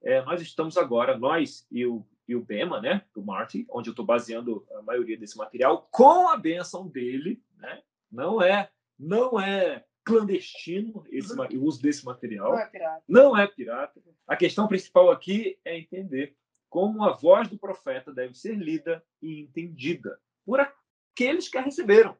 é, 0.02 0.22
nós 0.22 0.40
estamos 0.40 0.76
agora, 0.76 1.18
nós 1.18 1.66
e 1.70 1.84
o 1.86 2.06
e 2.28 2.34
o 2.34 2.42
Bema, 2.42 2.80
né, 2.80 3.02
do 3.14 3.22
Marty, 3.22 3.66
onde 3.70 3.88
eu 3.88 3.92
estou 3.92 4.04
baseando 4.04 4.66
a 4.76 4.82
maioria 4.82 5.16
desse 5.16 5.36
material, 5.38 5.88
com 5.90 6.28
a 6.28 6.36
benção 6.36 6.88
dele, 6.88 7.40
né? 7.56 7.82
Não 8.10 8.42
é, 8.42 8.68
não 8.98 9.40
é 9.40 9.84
clandestino 10.04 11.04
esse, 11.10 11.32
o 11.34 11.64
uso 11.64 11.80
desse 11.80 12.04
material. 12.04 12.52
Não 12.52 12.58
é 12.58 12.66
pirata. 12.66 13.04
Não 13.08 13.36
é 13.36 13.46
pirata. 13.46 14.02
A 14.26 14.36
questão 14.36 14.66
principal 14.66 15.10
aqui 15.10 15.58
é 15.64 15.78
entender 15.78 16.36
como 16.68 17.04
a 17.04 17.12
voz 17.12 17.48
do 17.48 17.58
profeta 17.58 18.12
deve 18.12 18.34
ser 18.34 18.56
lida 18.56 19.02
e 19.22 19.40
entendida 19.40 20.18
por 20.46 20.60
aqueles 20.60 21.48
que 21.48 21.58
a 21.58 21.62
receberam. 21.62 22.16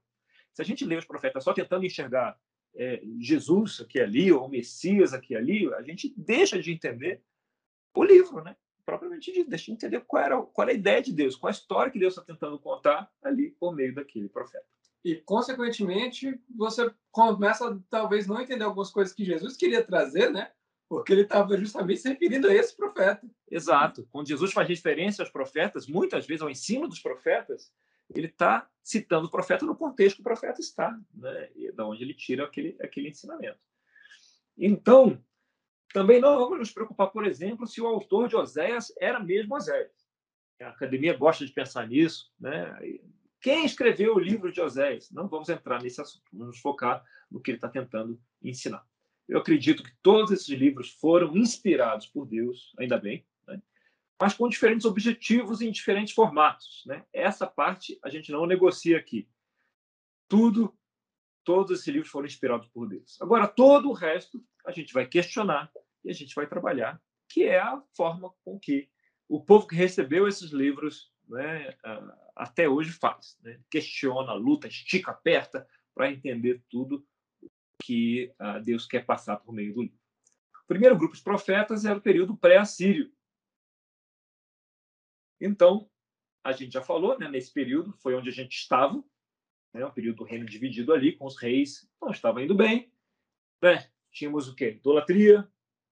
Se 0.53 0.61
a 0.61 0.65
gente 0.65 0.85
lê 0.85 0.97
os 0.97 1.05
profetas 1.05 1.45
só 1.45 1.55
tentando 1.55 1.87
enxergar 1.87 2.39
é, 2.75 3.01
Jesus 3.21 3.81
aqui 3.81 4.01
ali, 4.01 4.33
ou 4.33 4.45
o 4.45 4.49
Messias 4.49 5.15
aqui 5.15 5.35
ali, 5.35 5.73
a 5.75 5.83
gente 5.83 6.13
deixa 6.17 6.61
de 6.61 6.73
entender 6.73 7.23
o 7.95 8.05
livro, 8.05 8.43
né? 8.43 8.57
propriamente 8.87 9.33
dito, 9.33 9.51
deixa 9.51 9.67
de 9.67 9.73
entender 9.73 10.01
qual, 10.07 10.23
era, 10.23 10.41
qual 10.41 10.69
é 10.69 10.71
a 10.71 10.75
ideia 10.75 11.03
de 11.03 11.13
Deus, 11.13 11.35
qual 11.35 11.49
a 11.49 11.53
história 11.53 11.91
que 11.91 11.99
Deus 11.99 12.13
está 12.13 12.23
tentando 12.23 12.59
contar 12.59 13.11
ali 13.21 13.51
por 13.51 13.75
meio 13.75 13.93
daquele 13.93 14.29
profeta. 14.29 14.65
E, 15.05 15.17
consequentemente, 15.17 16.41
você 16.57 16.91
começa 17.11 17.81
talvez 17.91 18.27
não 18.27 18.41
entender 18.41 18.65
algumas 18.65 18.91
coisas 18.91 19.13
que 19.13 19.25
Jesus 19.25 19.57
queria 19.57 19.85
trazer, 19.85 20.31
né? 20.31 20.51
Porque 20.89 21.13
ele 21.13 21.23
estava 21.23 21.57
justamente 21.57 22.01
se 22.01 22.09
referindo 22.09 22.49
a 22.49 22.55
esse 22.55 22.77
profeta. 22.77 23.29
Exato. 23.51 24.09
Quando 24.11 24.29
Jesus 24.29 24.53
faz 24.53 24.69
referência 24.69 25.23
aos 25.23 25.31
profetas, 25.31 25.87
muitas 25.87 26.27
vezes 26.27 26.43
ao 26.43 26.51
ensino 26.51 26.89
dos 26.89 27.01
profetas, 27.01 27.73
ele 28.15 28.27
está 28.27 28.69
citando 28.83 29.27
o 29.27 29.31
profeta 29.31 29.65
no 29.65 29.77
contexto 29.77 30.17
que 30.17 30.21
o 30.21 30.25
profeta 30.25 30.61
está, 30.61 30.97
né? 31.13 31.51
E 31.57 31.73
da 31.73 31.87
onde 31.87 32.05
ele 32.05 32.15
tira 32.15 32.45
aquele, 32.45 32.77
aquele 32.81 33.09
ensinamento. 33.09 33.59
Então, 34.57 35.23
também 35.93 36.21
não 36.21 36.39
vamos 36.39 36.59
nos 36.59 36.71
preocupar, 36.71 37.09
por 37.09 37.27
exemplo, 37.27 37.67
se 37.67 37.81
o 37.81 37.87
autor 37.87 38.29
de 38.29 38.37
Oséias 38.37 38.93
era 39.01 39.19
mesmo 39.19 39.55
Oséias. 39.55 40.07
A 40.61 40.69
academia 40.69 41.17
gosta 41.17 41.45
de 41.45 41.53
pensar 41.53 41.87
nisso. 41.89 42.33
Né? 42.39 43.01
Quem 43.41 43.65
escreveu 43.65 44.15
o 44.15 44.21
livro 44.21 44.53
de 44.53 44.61
Oséias? 44.61 45.11
Não 45.11 45.29
vamos 45.29 45.49
entrar 45.49 45.83
nesse 45.83 46.01
assunto, 46.01 46.25
vamos 46.33 46.49
nos 46.49 46.61
focar 46.61 47.05
no 47.31 47.41
que 47.41 47.51
ele 47.51 47.59
está 47.59 47.69
tentando 47.69 48.21
ensinar. 48.43 48.85
Eu 49.29 49.39
acredito 49.39 49.83
que 49.83 49.93
todos 50.03 50.31
esses 50.31 50.49
livros 50.49 50.93
foram 50.93 51.37
inspirados 51.37 52.07
por 52.07 52.27
Deus, 52.27 52.73
ainda 52.79 52.99
bem? 52.99 53.27
Mas 54.21 54.35
com 54.35 54.49
diferentes 54.49 54.87
objetivos 54.87 55.61
em 55.61 55.71
diferentes 55.71 56.15
formatos. 56.15 56.83
Né? 56.87 57.05
Essa 57.13 57.47
parte 57.47 57.99
a 58.03 58.09
gente 58.09 58.33
não 58.33 58.47
negocia 58.47 58.99
aqui. 58.99 59.29
Tudo, 60.29 60.77
todos 61.45 61.79
esses 61.79 61.87
livros 61.87 62.11
foram 62.11 62.27
inspirados 62.27 62.69
por 62.69 62.89
Deus. 62.89 63.21
Agora, 63.21 63.47
todo 63.47 63.89
o 63.89 63.93
resto 63.93 64.43
a 64.65 64.73
gente 64.73 64.93
vai 64.93 65.07
questionar 65.07 65.71
e 66.05 66.11
a 66.11 66.15
gente 66.15 66.35
vai 66.35 66.47
trabalhar, 66.47 67.01
que 67.29 67.45
é 67.45 67.59
a 67.59 67.83
forma 67.97 68.33
com 68.45 68.59
que 68.59 68.89
o 69.29 69.45
povo 69.45 69.67
que 69.67 69.75
recebeu 69.75 70.27
esses 70.27 70.51
livros 70.51 71.13
né, 71.29 71.77
até 72.35 72.69
hoje 72.69 72.93
faz. 72.93 73.37
Né? 73.43 73.61
Questiona, 73.71 74.33
luta, 74.33 74.69
estica, 74.69 75.11
aperta 75.11 75.69
para 75.95 76.11
entender 76.11 76.63
tudo 76.69 77.07
que 77.83 78.33
uh, 78.41 78.63
Deus 78.63 78.87
quer 78.87 79.05
passar 79.05 79.37
por 79.37 79.53
meio 79.53 79.75
do 79.75 79.83
livro. 79.83 79.99
O 80.65 80.67
primeiro 80.67 80.97
grupo 80.97 81.15
de 81.15 81.23
profetas 81.23 81.85
era 81.85 81.99
o 81.99 82.03
período 82.03 82.37
pré-assírio. 82.37 83.13
Então, 85.41 85.89
a 86.45 86.53
gente 86.53 86.73
já 86.73 86.83
falou, 86.83 87.19
né, 87.19 87.29
nesse 87.29 87.53
período 87.53 87.93
foi 87.95 88.15
onde 88.15 88.29
a 88.29 88.33
gente 88.33 88.53
estava, 88.53 89.03
né, 89.75 89.85
o 89.85 89.93
período 89.93 90.19
do 90.19 90.25
reino 90.25 90.47
dividido 90.47 90.93
ali, 90.93 91.17
com 91.17 91.27
os 91.27 91.37
reis 91.37 91.89
não 92.01 92.11
estava 92.11 92.43
indo 92.43 92.55
bem. 92.55 92.93
Né? 93.61 93.91
Tínhamos 94.11 94.49
o 94.49 94.55
quê? 94.55 94.71
Idolatria, 94.73 95.49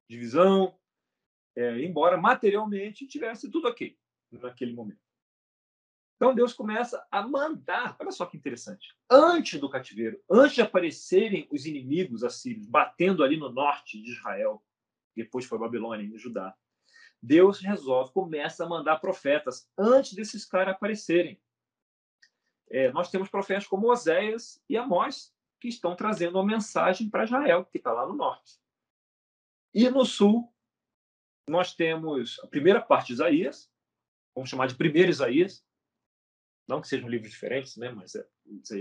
divisão, 0.08 0.78
é, 1.56 1.80
embora 1.80 2.16
materialmente 2.16 3.06
tivesse 3.06 3.50
tudo 3.50 3.68
ok 3.68 3.98
naquele 4.32 4.72
momento. 4.72 5.04
Então 6.16 6.34
Deus 6.34 6.52
começa 6.52 7.06
a 7.10 7.26
mandar, 7.26 7.96
olha 8.00 8.10
só 8.10 8.24
que 8.24 8.36
interessante, 8.36 8.96
antes 9.10 9.60
do 9.60 9.68
cativeiro, 9.68 10.22
antes 10.30 10.54
de 10.54 10.62
aparecerem 10.62 11.48
os 11.50 11.66
inimigos 11.66 12.22
assírios 12.22 12.66
batendo 12.66 13.22
ali 13.22 13.36
no 13.36 13.50
norte 13.50 14.00
de 14.00 14.12
Israel, 14.12 14.64
depois 15.14 15.44
foi 15.44 15.58
Babilônia 15.58 16.04
e 16.04 16.18
Judá, 16.18 16.56
Deus 17.24 17.58
resolve, 17.60 18.12
começa 18.12 18.64
a 18.64 18.68
mandar 18.68 18.98
profetas 18.98 19.66
antes 19.78 20.12
desses 20.12 20.44
caras 20.44 20.74
aparecerem. 20.74 21.40
É, 22.70 22.92
nós 22.92 23.10
temos 23.10 23.30
profetas 23.30 23.66
como 23.66 23.90
Oséias 23.90 24.62
e 24.68 24.76
Amós, 24.76 25.34
que 25.58 25.68
estão 25.68 25.96
trazendo 25.96 26.36
uma 26.36 26.44
mensagem 26.44 27.08
para 27.08 27.24
Israel, 27.24 27.64
que 27.64 27.78
está 27.78 27.92
lá 27.92 28.06
no 28.06 28.14
norte. 28.14 28.60
E 29.72 29.88
no 29.88 30.04
sul, 30.04 30.54
nós 31.48 31.74
temos 31.74 32.38
a 32.40 32.46
primeira 32.46 32.82
parte 32.82 33.06
de 33.06 33.14
Isaías, 33.14 33.72
vamos 34.34 34.50
chamar 34.50 34.66
de 34.66 34.74
primeiro 34.74 35.10
Isaías, 35.10 35.64
não 36.68 36.82
que 36.82 36.88
sejam 36.88 37.08
livros 37.08 37.30
diferentes, 37.30 37.74
né? 37.78 37.90
mas 37.90 38.14
é, 38.14 38.26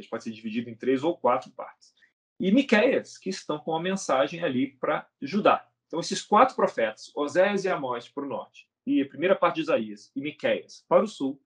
pode 0.09 0.23
ser 0.25 0.31
dividido 0.31 0.69
em 0.69 0.75
três 0.75 1.01
ou 1.01 1.17
quatro 1.17 1.50
partes. 1.51 1.93
E 2.38 2.51
Miqueias, 2.51 3.17
que 3.17 3.29
estão 3.29 3.57
com 3.57 3.73
a 3.73 3.81
mensagem 3.81 4.43
ali 4.43 4.75
para 4.77 5.09
Judá. 5.21 5.65
Então, 5.93 6.01
esses 6.01 6.23
quatro 6.23 6.55
profetas, 6.55 7.12
Oséias 7.15 7.65
e 7.65 7.69
Amós 7.69 8.09
para 8.09 8.25
o 8.25 8.27
norte, 8.27 8.67
e 8.83 9.00
a 9.00 9.07
primeira 9.07 9.35
parte 9.35 9.57
de 9.57 9.62
Isaías 9.62 10.12
e 10.15 10.21
Miqueias 10.21 10.83
para 10.89 11.03
o 11.03 11.07
sul, 11.07 11.39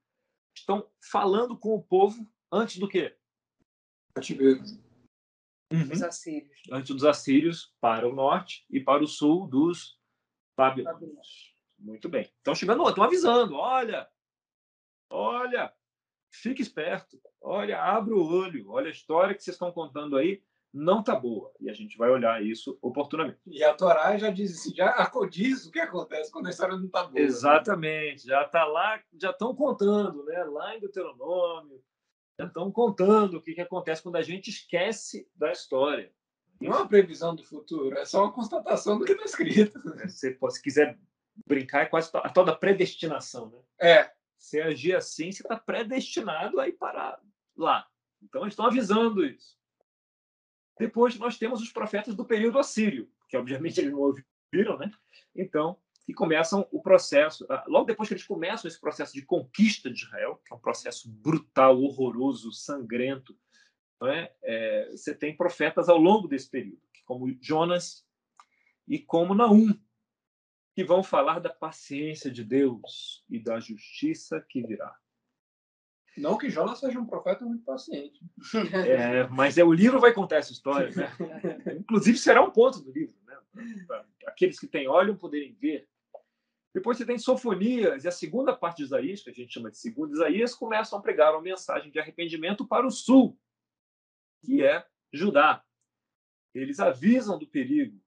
estão 0.55 0.89
falando 1.11 1.57
com 1.57 1.75
o 1.75 1.83
povo 1.83 2.25
antes 2.49 2.77
do 2.77 2.87
quê? 2.87 3.17
Cativeiro. 4.15 4.63
Uhum. 5.69 5.91
Os 5.91 6.01
assírios. 6.01 6.61
Antes 6.71 6.95
dos 6.95 7.03
assírios 7.03 7.75
para 7.81 8.07
o 8.07 8.15
norte 8.15 8.65
e 8.69 8.79
para 8.79 9.03
o 9.03 9.07
sul 9.07 9.49
dos 9.49 9.99
babilônios. 10.55 11.53
Muito 11.77 12.07
bem. 12.07 12.31
Então 12.39 12.55
chegando, 12.55 12.87
estão 12.87 13.03
avisando, 13.03 13.53
olha, 13.53 14.09
olha, 15.09 15.73
fique 16.31 16.61
esperto, 16.61 17.21
olha, 17.41 17.83
abra 17.83 18.15
o 18.15 18.25
olho, 18.25 18.69
olha 18.69 18.87
a 18.87 18.91
história 18.91 19.35
que 19.35 19.43
vocês 19.43 19.55
estão 19.55 19.73
contando 19.73 20.15
aí 20.15 20.41
não 20.77 21.03
tá 21.03 21.15
boa 21.15 21.51
e 21.59 21.69
a 21.69 21.73
gente 21.73 21.97
vai 21.97 22.09
olhar 22.09 22.43
isso 22.43 22.77
oportunamente. 22.81 23.39
E 23.47 23.63
a 23.63 23.73
Torá 23.73 24.15
já 24.17 24.29
diz 24.29 24.53
assim, 24.53 24.75
já 24.75 24.93
diz 25.29 25.65
o 25.65 25.71
que 25.71 25.79
acontece 25.79 26.31
quando 26.31 26.47
a 26.47 26.49
história 26.49 26.77
não 26.77 26.87
tá 26.87 27.03
boa. 27.03 27.19
Exatamente, 27.19 28.27
já 28.27 28.45
tá 28.45 28.63
lá, 28.65 29.01
já 29.19 29.31
estão 29.31 29.55
contando, 29.55 30.23
né? 30.25 30.43
Lá 30.43 30.75
em 30.75 30.79
Deuteronômio, 30.79 31.83
estão 32.39 32.71
contando 32.71 33.37
o 33.37 33.41
que, 33.41 33.53
que 33.53 33.61
acontece 33.61 34.03
quando 34.03 34.17
a 34.17 34.21
gente 34.21 34.49
esquece 34.49 35.27
da 35.35 35.51
história. 35.51 36.13
Não 36.61 36.73
é 36.73 36.75
uma 36.77 36.87
previsão 36.87 37.35
do 37.35 37.43
futuro, 37.43 37.97
é 37.97 38.05
só 38.05 38.23
uma 38.23 38.33
constatação 38.33 38.97
do 38.97 39.05
que 39.05 39.11
está 39.11 39.25
escrito. 39.25 39.79
É, 39.99 40.07
se, 40.07 40.37
se 40.39 40.61
quiser 40.61 40.97
brincar, 41.45 41.81
é 41.81 41.85
quase 41.85 42.09
a 42.13 42.29
tal 42.29 42.45
da 42.45 42.55
predestinação. 42.55 43.49
Né? 43.49 43.59
É. 43.89 44.11
Se 44.37 44.61
agir 44.61 44.95
assim, 44.95 45.31
você 45.31 45.41
está 45.41 45.57
predestinado 45.57 46.59
a 46.59 46.67
ir 46.67 46.73
parar 46.73 47.19
lá. 47.55 47.87
Então, 48.21 48.41
eles 48.41 48.53
estão 48.53 48.67
avisando 48.67 49.25
isso. 49.25 49.56
Depois, 50.79 51.17
nós 51.17 51.37
temos 51.37 51.61
os 51.61 51.71
profetas 51.71 52.15
do 52.15 52.25
período 52.25 52.59
assírio, 52.59 53.09
que 53.29 53.37
obviamente 53.37 53.79
eles 53.81 53.91
não 53.91 53.99
ouviram, 53.99 54.77
né? 54.77 54.91
Então, 55.35 55.77
que 56.05 56.13
começam 56.13 56.67
o 56.71 56.81
processo, 56.81 57.45
ah, 57.49 57.65
logo 57.67 57.85
depois 57.85 58.07
que 58.07 58.13
eles 58.13 58.25
começam 58.25 58.67
esse 58.67 58.79
processo 58.79 59.13
de 59.13 59.23
conquista 59.23 59.91
de 59.91 60.03
Israel, 60.03 60.41
que 60.45 60.53
é 60.53 60.55
um 60.55 60.59
processo 60.59 61.09
brutal, 61.09 61.81
horroroso, 61.81 62.51
sangrento, 62.51 63.37
é? 64.05 64.31
É, 64.43 64.91
você 64.91 65.13
tem 65.13 65.35
profetas 65.35 65.89
ao 65.89 65.97
longo 65.97 66.27
desse 66.27 66.49
período, 66.49 66.81
como 67.05 67.35
Jonas 67.41 68.05
e 68.87 68.99
como 68.99 69.33
Naum, 69.33 69.73
que 70.75 70.83
vão 70.83 71.01
falar 71.01 71.39
da 71.39 71.49
paciência 71.49 72.29
de 72.29 72.43
Deus 72.43 73.25
e 73.27 73.39
da 73.39 73.59
justiça 73.59 74.39
que 74.47 74.61
virá. 74.61 74.95
Não 76.17 76.37
que 76.37 76.49
Jonas 76.49 76.79
seja 76.79 76.99
um 76.99 77.05
profeta 77.05 77.45
muito 77.45 77.63
paciente. 77.63 78.19
É, 78.73 79.27
mas 79.27 79.57
é, 79.57 79.63
o 79.63 79.73
livro 79.73 79.99
vai 79.99 80.13
contar 80.13 80.37
essa 80.37 80.51
história. 80.51 80.91
Né? 80.95 81.11
Inclusive, 81.79 82.17
será 82.17 82.43
um 82.43 82.51
ponto 82.51 82.81
do 82.81 82.91
livro. 82.91 83.15
Né? 83.25 83.37
Aqueles 84.25 84.59
que 84.59 84.67
têm 84.67 84.87
olho 84.87 85.15
poderem 85.15 85.53
ver 85.53 85.87
depois 86.77 86.95
você 86.95 87.07
tem 87.07 87.17
Sofonias, 87.17 88.03
e 88.03 88.07
a 88.07 88.11
segunda 88.11 88.55
parte 88.55 88.77
de 88.77 88.83
Isaías, 88.83 89.23
que 89.23 89.31
a 89.31 89.33
gente 89.33 89.51
chama 89.51 89.71
de 89.71 89.79
segundo 89.79 90.13
Isaías, 90.13 90.53
começam 90.53 90.99
a 90.99 91.01
pregar 91.01 91.33
uma 91.33 91.41
mensagem 91.41 91.89
de 91.89 91.99
arrependimento 91.99 92.67
para 92.67 92.85
o 92.85 92.91
sul, 92.91 93.35
que 94.43 94.63
é 94.63 94.85
Judá. 95.11 95.63
Eles 96.53 96.79
avisam 96.79 97.39
do 97.39 97.47
perigo 97.47 97.99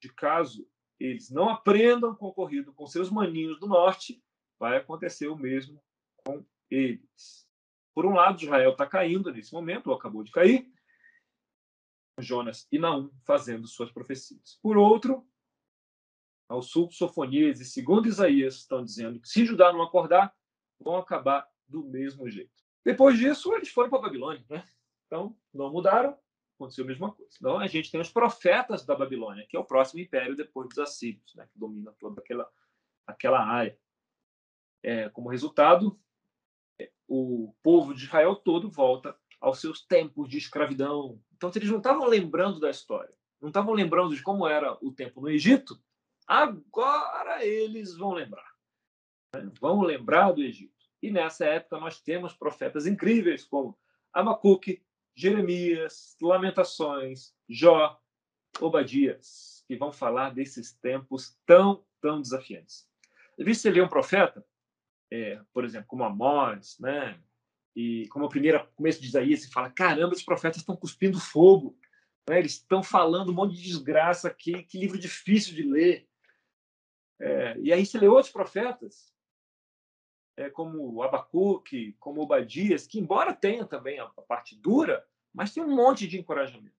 de 0.00 0.12
caso 0.12 0.68
eles 0.98 1.30
não 1.30 1.48
aprendam 1.50 2.16
concorrido 2.16 2.72
com 2.72 2.86
seus 2.86 3.10
maninhos 3.10 3.60
do 3.60 3.68
norte, 3.68 4.20
vai 4.58 4.76
acontecer 4.76 5.28
o 5.28 5.36
mesmo 5.36 5.80
com 6.24 6.44
eles. 6.68 7.45
Por 7.96 8.04
um 8.04 8.12
lado, 8.12 8.42
Israel 8.42 8.72
está 8.72 8.86
caindo 8.86 9.32
nesse 9.32 9.54
momento, 9.54 9.86
ou 9.86 9.94
acabou 9.94 10.22
de 10.22 10.30
cair, 10.30 10.70
Jonas 12.18 12.68
e 12.70 12.78
Naum 12.78 13.10
fazendo 13.24 13.66
suas 13.66 13.90
profecias. 13.90 14.58
Por 14.62 14.76
outro, 14.76 15.26
ao 16.46 16.60
sul, 16.60 16.90
Sofonias 16.90 17.58
e 17.58 17.64
segundo 17.64 18.06
Isaías 18.06 18.56
estão 18.56 18.84
dizendo 18.84 19.18
que 19.18 19.26
se 19.26 19.46
Judá 19.46 19.72
não 19.72 19.80
acordar, 19.80 20.36
vão 20.78 20.96
acabar 20.96 21.48
do 21.66 21.84
mesmo 21.84 22.28
jeito. 22.28 22.52
Depois 22.84 23.18
disso, 23.18 23.54
eles 23.54 23.70
foram 23.70 23.88
para 23.88 24.00
a 24.00 24.02
Babilônia. 24.02 24.44
Né? 24.50 24.68
Então, 25.06 25.34
não 25.50 25.72
mudaram, 25.72 26.18
aconteceu 26.56 26.84
a 26.84 26.88
mesma 26.88 27.14
coisa. 27.14 27.32
Então, 27.38 27.58
a 27.58 27.66
gente 27.66 27.90
tem 27.90 27.98
os 27.98 28.12
profetas 28.12 28.84
da 28.84 28.94
Babilônia, 28.94 29.46
que 29.48 29.56
é 29.56 29.58
o 29.58 29.64
próximo 29.64 30.00
império 30.00 30.36
depois 30.36 30.68
dos 30.68 30.78
assírios, 30.80 31.34
né? 31.34 31.48
que 31.50 31.58
domina 31.58 31.94
toda 31.98 32.20
aquela, 32.20 32.46
aquela 33.06 33.42
área. 33.42 33.78
é, 34.82 35.08
como 35.08 35.30
resultado, 35.30 35.98
o 37.08 37.54
povo 37.62 37.94
de 37.94 38.04
Israel 38.04 38.36
todo 38.36 38.70
volta 38.70 39.16
aos 39.40 39.60
seus 39.60 39.80
tempos 39.80 40.28
de 40.28 40.38
escravidão. 40.38 41.20
Então, 41.36 41.52
se 41.52 41.58
eles 41.58 41.70
não 41.70 41.78
estavam 41.78 42.06
lembrando 42.06 42.58
da 42.58 42.70
história, 42.70 43.14
não 43.40 43.48
estavam 43.48 43.74
lembrando 43.74 44.14
de 44.14 44.22
como 44.22 44.46
era 44.46 44.76
o 44.82 44.92
tempo 44.92 45.20
no 45.20 45.28
Egito, 45.28 45.80
agora 46.26 47.44
eles 47.44 47.96
vão 47.96 48.12
lembrar. 48.12 48.50
Né? 49.34 49.50
Vão 49.60 49.82
lembrar 49.82 50.32
do 50.32 50.42
Egito. 50.42 50.74
E 51.02 51.10
nessa 51.10 51.44
época 51.44 51.78
nós 51.78 52.00
temos 52.00 52.34
profetas 52.34 52.86
incríveis 52.86 53.44
como 53.44 53.78
Abacuque, 54.12 54.82
Jeremias, 55.14 56.16
Lamentações, 56.20 57.34
Jó, 57.48 58.00
Obadias, 58.60 59.64
que 59.68 59.76
vão 59.76 59.92
falar 59.92 60.30
desses 60.34 60.72
tempos 60.72 61.38
tão, 61.46 61.84
tão 62.00 62.20
desafiantes. 62.20 62.88
Às 63.38 63.44
vezes 63.44 63.62
você 63.62 63.70
lê 63.70 63.80
um 63.80 63.88
profeta, 63.88 64.44
é, 65.10 65.40
por 65.52 65.64
exemplo, 65.64 65.86
como 65.88 66.04
Amós, 66.04 66.76
né? 66.80 67.20
E 67.74 68.08
como 68.08 68.24
o 68.24 68.28
primeiro 68.28 68.66
começo 68.74 69.00
de 69.00 69.06
Isaías, 69.06 69.42
você 69.42 69.50
fala: 69.50 69.70
caramba, 69.70 70.14
os 70.14 70.22
profetas 70.22 70.58
estão 70.58 70.76
cuspindo 70.76 71.20
fogo. 71.20 71.78
Né? 72.28 72.38
Eles 72.38 72.52
estão 72.52 72.82
falando 72.82 73.30
um 73.30 73.34
monte 73.34 73.54
de 73.54 73.62
desgraça 73.62 74.28
aqui, 74.28 74.62
que 74.62 74.78
livro 74.78 74.98
difícil 74.98 75.54
de 75.54 75.62
ler. 75.62 76.08
É, 77.20 77.58
e 77.58 77.72
aí 77.72 77.84
você 77.84 77.98
lê 77.98 78.08
outros 78.08 78.32
profetas, 78.32 79.14
é, 80.36 80.50
como 80.50 81.02
Abacuque, 81.02 81.94
como 81.98 82.20
Obadias, 82.20 82.86
que 82.86 82.98
embora 82.98 83.34
tenha 83.34 83.64
também 83.64 83.98
a, 83.98 84.04
a 84.04 84.22
parte 84.22 84.56
dura, 84.56 85.06
mas 85.32 85.52
tem 85.52 85.62
um 85.62 85.74
monte 85.74 86.06
de 86.06 86.18
encorajamento. 86.18 86.74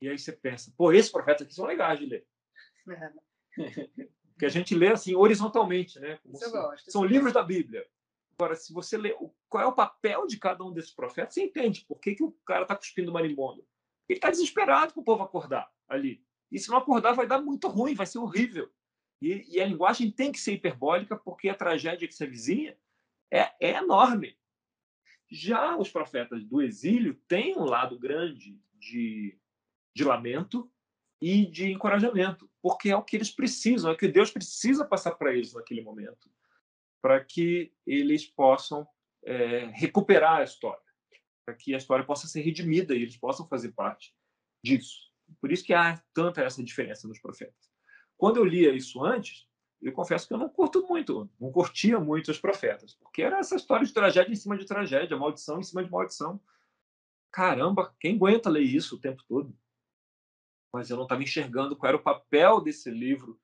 E 0.00 0.08
aí 0.08 0.18
você 0.18 0.32
pensa, 0.32 0.72
pô, 0.76 0.92
esses 0.92 1.10
profetas 1.10 1.42
aqui 1.42 1.54
são 1.54 1.66
legais 1.66 1.98
de 1.98 2.06
ler. 2.06 2.26
que 4.38 4.46
a 4.46 4.48
gente 4.48 4.74
lê 4.74 4.88
assim 4.88 5.14
horizontalmente, 5.14 5.98
né? 5.98 6.18
Se, 6.34 6.50
gosto, 6.50 6.90
são 6.90 7.04
livros 7.04 7.32
da 7.32 7.42
Bíblia. 7.42 7.84
Agora, 8.38 8.54
se 8.54 8.72
você 8.72 8.96
lê 8.96 9.16
qual 9.48 9.64
é 9.64 9.66
o 9.66 9.74
papel 9.74 10.26
de 10.26 10.38
cada 10.38 10.64
um 10.64 10.72
desses 10.72 10.92
profetas, 10.92 11.34
você 11.34 11.42
entende 11.42 11.84
por 11.88 11.98
que, 11.98 12.14
que 12.14 12.22
o 12.22 12.30
cara 12.46 12.62
está 12.62 12.76
cuspindo 12.76 13.12
marimbondo. 13.12 13.66
Ele 14.08 14.18
está 14.18 14.30
desesperado 14.30 14.94
com 14.94 15.00
o 15.00 15.04
povo 15.04 15.24
acordar 15.24 15.68
ali. 15.88 16.24
E 16.50 16.58
se 16.58 16.70
não 16.70 16.78
acordar, 16.78 17.12
vai 17.12 17.26
dar 17.26 17.42
muito 17.42 17.66
ruim, 17.66 17.94
vai 17.94 18.06
ser 18.06 18.18
horrível. 18.18 18.70
E, 19.20 19.56
e 19.56 19.60
a 19.60 19.66
linguagem 19.66 20.10
tem 20.10 20.30
que 20.30 20.38
ser 20.38 20.52
hiperbólica, 20.52 21.16
porque 21.16 21.48
a 21.48 21.54
tragédia 21.54 22.06
que 22.06 22.14
se 22.14 22.22
avizinha 22.22 22.78
é, 23.30 23.52
é 23.60 23.76
enorme. 23.76 24.38
Já 25.30 25.76
os 25.76 25.90
profetas 25.90 26.44
do 26.44 26.62
exílio 26.62 27.20
têm 27.26 27.58
um 27.58 27.64
lado 27.64 27.98
grande 27.98 28.58
de, 28.74 29.38
de 29.94 30.04
lamento 30.04 30.70
e 31.20 31.46
de 31.46 31.72
encorajamento, 31.72 32.48
porque 32.62 32.90
é 32.90 32.96
o 32.96 33.02
que 33.02 33.16
eles 33.16 33.30
precisam, 33.30 33.90
é 33.90 33.94
o 33.94 33.96
que 33.96 34.08
Deus 34.08 34.30
precisa 34.30 34.84
passar 34.84 35.12
para 35.12 35.32
eles 35.32 35.52
naquele 35.52 35.82
momento, 35.82 36.30
para 37.02 37.24
que 37.24 37.72
eles 37.86 38.26
possam 38.26 38.86
é, 39.24 39.66
recuperar 39.72 40.38
a 40.38 40.44
história, 40.44 40.82
para 41.44 41.54
que 41.54 41.74
a 41.74 41.78
história 41.78 42.04
possa 42.04 42.26
ser 42.28 42.42
redimida 42.42 42.94
e 42.94 43.02
eles 43.02 43.16
possam 43.16 43.46
fazer 43.48 43.72
parte 43.72 44.14
disso. 44.62 45.08
Por 45.40 45.52
isso 45.52 45.64
que 45.64 45.74
há 45.74 46.02
tanta 46.14 46.42
essa 46.42 46.62
diferença 46.62 47.06
nos 47.06 47.18
profetas. 47.18 47.68
Quando 48.16 48.38
eu 48.38 48.44
lia 48.44 48.72
isso 48.74 49.04
antes, 49.04 49.46
eu 49.80 49.92
confesso 49.92 50.26
que 50.26 50.34
eu 50.34 50.38
não 50.38 50.48
curto 50.48 50.86
muito, 50.88 51.30
não 51.38 51.52
curtia 51.52 52.00
muito 52.00 52.30
os 52.30 52.40
profetas, 52.40 52.94
porque 52.94 53.22
era 53.22 53.38
essa 53.38 53.54
história 53.54 53.86
de 53.86 53.92
tragédia 53.92 54.32
em 54.32 54.36
cima 54.36 54.56
de 54.56 54.66
tragédia, 54.66 55.16
maldição 55.16 55.60
em 55.60 55.62
cima 55.62 55.84
de 55.84 55.90
maldição. 55.90 56.40
Caramba, 57.30 57.94
quem 58.00 58.16
aguenta 58.16 58.48
ler 58.48 58.62
isso 58.62 58.96
o 58.96 59.00
tempo 59.00 59.22
todo? 59.28 59.56
Mas 60.72 60.90
eu 60.90 60.96
não 60.96 61.04
estava 61.04 61.22
enxergando 61.22 61.76
qual 61.76 61.88
era 61.88 61.96
o 61.96 62.02
papel 62.02 62.60
desse 62.60 62.90
livro 62.90 63.40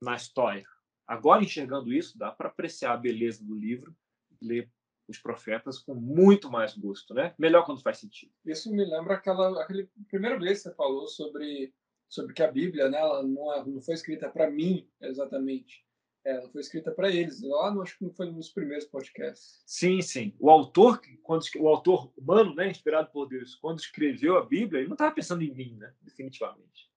na 0.00 0.16
história. 0.16 0.64
Agora, 1.06 1.42
enxergando 1.42 1.92
isso, 1.92 2.18
dá 2.18 2.30
para 2.30 2.48
apreciar 2.48 2.94
a 2.94 2.96
beleza 2.96 3.44
do 3.44 3.54
livro 3.54 3.94
ler 4.40 4.70
os 5.08 5.18
profetas 5.18 5.78
com 5.78 5.94
muito 5.94 6.50
mais 6.50 6.76
gosto, 6.76 7.12
né? 7.12 7.34
Melhor 7.38 7.64
quando 7.64 7.82
faz 7.82 7.98
sentido. 7.98 8.32
Isso 8.44 8.72
me 8.72 8.84
lembra 8.84 9.14
aquela 9.14 9.62
aquele 9.62 9.88
primeiro 10.08 10.40
vez 10.40 10.58
que 10.62 10.68
você 10.68 10.74
falou 10.74 11.06
sobre 11.06 11.74
sobre 12.08 12.32
que 12.32 12.42
a 12.42 12.50
Bíblia, 12.50 12.88
né, 12.88 12.98
ela 12.98 13.22
não, 13.22 13.52
é, 13.52 13.64
não 13.64 13.82
foi 13.82 13.94
escrita 13.94 14.28
para 14.28 14.50
mim 14.50 14.88
exatamente. 15.00 15.84
Ela 16.24 16.48
foi 16.48 16.60
escrita 16.62 16.90
para 16.90 17.10
eles. 17.10 17.42
Lá, 17.42 17.70
não, 17.70 17.82
acho 17.82 17.98
que 17.98 18.04
não 18.04 18.12
foi 18.12 18.30
nos 18.30 18.48
primeiros 18.48 18.86
podcasts. 18.86 19.62
Sim, 19.66 20.00
sim. 20.00 20.34
O 20.40 20.50
autor, 20.50 21.00
quando 21.22 21.44
o 21.58 21.68
autor 21.68 22.12
humano, 22.16 22.54
né, 22.54 22.70
inspirado 22.70 23.10
por 23.10 23.28
Deus, 23.28 23.54
quando 23.56 23.78
escreveu 23.80 24.38
a 24.38 24.44
Bíblia, 24.44 24.80
ele 24.80 24.88
não 24.88 24.94
estava 24.94 25.14
pensando 25.14 25.42
em 25.42 25.54
mim, 25.54 25.76
né, 25.76 25.92
definitivamente. 26.00 26.90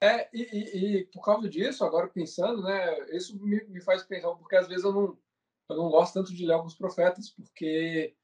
É, 0.00 0.28
e, 0.32 0.42
e, 0.42 0.96
e, 0.96 1.04
por 1.06 1.22
causa 1.22 1.48
disso, 1.48 1.84
agora 1.84 2.08
pensando, 2.08 2.62
né, 2.62 3.14
isso 3.14 3.38
me, 3.40 3.62
me 3.64 3.80
faz 3.80 4.02
pensar, 4.02 4.34
porque 4.34 4.56
às 4.56 4.66
vezes 4.66 4.84
eu 4.84 4.92
não, 4.92 5.18
eu 5.70 5.76
não 5.76 5.90
gosto 5.90 6.14
tanto 6.14 6.34
de 6.34 6.44
ler 6.44 6.54
alguns 6.54 6.74
profetas, 6.74 7.30
porque 7.30 8.16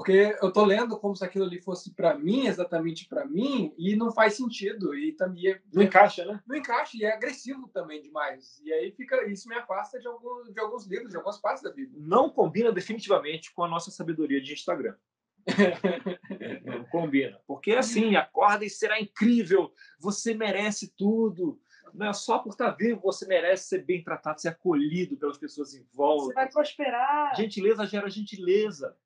porque 0.00 0.34
eu 0.40 0.50
tô 0.50 0.64
lendo 0.64 0.98
como 0.98 1.14
se 1.14 1.22
aquilo 1.22 1.44
ali 1.44 1.60
fosse 1.60 1.92
para 1.92 2.16
mim, 2.16 2.46
exatamente 2.46 3.06
para 3.06 3.26
mim, 3.26 3.74
e 3.76 3.94
não 3.94 4.10
faz 4.10 4.32
sentido. 4.32 4.94
E 4.94 5.12
também 5.12 5.48
é, 5.48 5.60
não 5.70 5.82
encaixa, 5.82 6.24
né? 6.24 6.40
Não 6.46 6.56
encaixa 6.56 6.96
e 6.96 7.04
é 7.04 7.12
agressivo 7.12 7.68
também 7.68 8.00
demais. 8.00 8.62
E 8.64 8.72
aí 8.72 8.90
fica 8.92 9.28
isso 9.28 9.46
me 9.46 9.54
afasta 9.56 10.00
de, 10.00 10.08
algum, 10.08 10.50
de 10.50 10.58
alguns 10.58 10.86
livros, 10.86 11.10
de 11.10 11.18
algumas 11.18 11.38
partes 11.38 11.62
da 11.62 11.70
Bíblia. 11.70 12.00
Não 12.00 12.30
combina 12.30 12.72
definitivamente 12.72 13.52
com 13.52 13.62
a 13.62 13.68
nossa 13.68 13.90
sabedoria 13.90 14.40
de 14.40 14.54
Instagram. 14.54 14.94
não 16.64 16.82
combina. 16.84 17.38
Porque 17.46 17.72
assim, 17.72 18.16
acorda 18.16 18.64
e 18.64 18.70
será 18.70 18.98
incrível, 18.98 19.70
você 19.98 20.32
merece 20.32 20.94
tudo. 20.96 21.60
Não 21.92 22.06
é 22.06 22.12
só 22.14 22.38
por 22.38 22.52
estar 22.52 22.70
vivo, 22.70 23.02
você 23.02 23.26
merece 23.26 23.68
ser 23.68 23.84
bem 23.84 24.02
tratado, 24.02 24.40
ser 24.40 24.48
acolhido 24.48 25.18
pelas 25.18 25.36
pessoas 25.36 25.74
em 25.74 25.86
volta. 25.92 26.28
Você 26.28 26.32
vai 26.32 26.48
prosperar. 26.48 27.36
Gentileza 27.36 27.84
gera 27.84 28.08
gentileza 28.08 28.96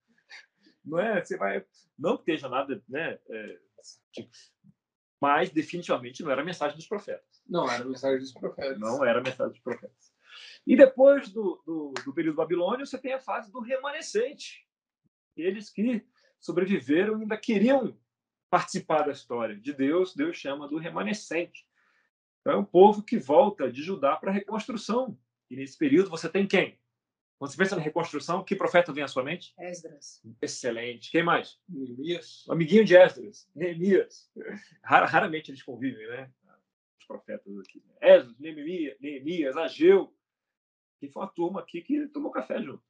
não 0.85 0.99
é? 0.99 1.25
Você 1.25 1.37
vai, 1.37 1.65
não 1.99 2.17
que 2.17 2.23
esteja 2.23 2.49
nada, 2.49 2.83
né? 2.89 3.19
É, 3.29 3.59
tipo, 4.13 4.31
mas 5.21 5.51
definitivamente 5.51 6.23
não 6.23 6.31
era 6.31 6.43
a 6.43 6.45
mensagem 6.45 6.77
dos 6.77 6.87
profetas. 6.87 7.43
Não 7.49 7.71
era 7.71 7.83
a 7.83 7.87
mensagem 7.87 8.19
dos 8.19 8.33
profetas. 8.33 8.79
Não 8.79 9.05
era 9.05 9.21
a 9.21 9.23
mensagem 9.23 9.53
dos 9.53 9.63
profetas. 9.63 10.13
E 10.67 10.77
depois 10.77 11.31
do, 11.31 11.63
do, 11.65 11.95
do 12.05 12.13
período 12.13 12.37
babilônio, 12.37 12.87
você 12.87 12.99
tem 12.99 13.13
a 13.13 13.21
fase 13.21 13.51
do 13.51 13.61
remanescente. 13.61 14.67
Eles 15.37 15.71
que 15.71 16.05
sobreviveram 16.41 17.17
ainda 17.17 17.37
queriam 17.37 17.99
participar 18.51 19.03
da 19.03 19.13
história 19.13 19.57
de 19.57 19.73
Deus, 19.73 20.15
Deus 20.15 20.37
chama 20.37 20.69
do 20.69 20.79
remanescente. 20.79 21.67
Então 22.41 22.53
é 22.53 22.57
um 22.57 22.65
povo 22.65 23.03
que 23.03 23.19
volta 23.19 23.73
de 23.73 23.83
Judá 23.83 24.17
para 24.17 24.31
a 24.31 24.35
reconstrução. 24.35 25.19
E 25.51 25.57
nesse 25.57 25.79
período 25.79 26.11
você 26.11 26.29
tem 26.29 26.47
quem? 26.47 26.79
Quando 27.39 27.51
você 27.51 27.57
pensa 27.57 27.77
na 27.77 27.83
reconstrução, 27.83 28.45
que 28.45 28.55
profeta 28.55 28.93
vem 28.93 29.03
à 29.03 29.09
sua 29.09 29.25
mente? 29.25 29.55
Esdras. 29.59 30.23
Excelente. 30.41 31.11
Quem 31.11 31.23
mais? 31.23 31.59
Neemias. 31.69 32.47
O 32.47 32.53
amiguinho 32.53 32.85
de 32.85 32.97
Esdras, 32.97 33.49
Neemias. 33.55 34.31
raramente 34.83 35.51
eles 35.51 35.63
convivem, 35.63 36.07
né? 36.09 36.31
Os 36.99 37.07
profetas 37.07 37.59
aqui. 37.59 37.85
Esdras, 38.01 38.39
Neemias, 38.39 38.97
Neemias, 39.01 39.57
Ageu. 39.57 40.15
Que 41.01 41.09
foi 41.09 41.23
uma 41.23 41.31
turma 41.31 41.61
aqui 41.61 41.83
que 41.83 42.07
tomou 42.09 42.31
café 42.31 42.63
junto. 42.63 42.83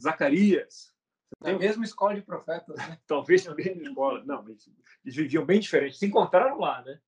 Zacarias. 0.00 0.92
Na 1.40 1.58
mesma 1.58 1.84
escola 1.84 2.14
de 2.14 2.22
profetas, 2.22 2.76
né? 2.76 2.98
Talvez 3.06 3.44
na 3.44 3.54
mesma 3.54 3.82
escola. 3.82 4.24
Não, 4.24 4.46
eles, 4.48 4.70
eles 5.04 5.16
viviam 5.16 5.44
bem 5.44 5.60
diferente. 5.60 5.96
Se 5.96 6.06
encontraram 6.06 6.58
lá, 6.58 6.82
né? 6.82 7.00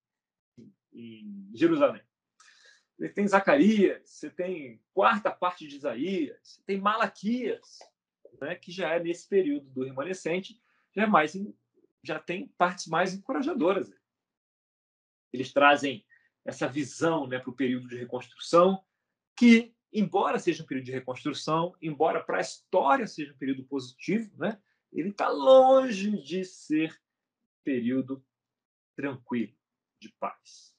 Em 0.93 1.51
Jerusalém. 1.55 2.03
Você 2.97 3.11
tem 3.11 3.29
Zacarias, 3.29 4.09
você 4.09 4.31
tem 4.31 4.83
quarta 4.95 5.31
parte 5.31 5.69
de 5.69 5.77
Isaías, 5.77 6.39
você 6.43 6.63
tem 6.65 6.81
Malaquias, 6.81 7.79
né, 8.41 8.55
que 8.55 8.73
já 8.73 8.95
é 8.95 9.01
nesse 9.01 9.29
período 9.29 9.69
do 9.69 9.85
remanescente, 9.85 10.61
já 10.95 11.03
é 11.03 11.07
mais 11.07 11.35
já 12.03 12.19
tem 12.21 12.49
partes 12.57 12.87
mais 12.87 13.13
encorajadoras. 13.13 13.93
Eles 15.33 15.53
trazem 15.53 16.07
essa 16.45 16.69
visão 16.69 17.27
né, 17.27 17.39
para 17.39 17.51
o 17.51 17.57
período 17.57 17.89
de 17.89 17.97
reconstrução, 17.97 18.83
que, 19.37 19.75
embora 19.93 20.39
seja 20.39 20.63
um 20.63 20.67
período 20.67 20.87
de 20.87 20.93
reconstrução, 20.93 21.75
embora 21.83 22.23
para 22.23 22.39
a 22.39 22.41
história 22.41 23.07
seja 23.07 23.33
um 23.33 23.39
período 23.39 23.65
positivo, 23.65 24.35
né, 24.39 24.63
ele 24.93 25.11
está 25.11 25.29
longe 25.29 26.23
de 26.23 26.45
ser 26.45 26.97
período 27.65 28.25
tranquilo, 28.95 29.53
de 30.01 30.09
paz. 30.21 30.75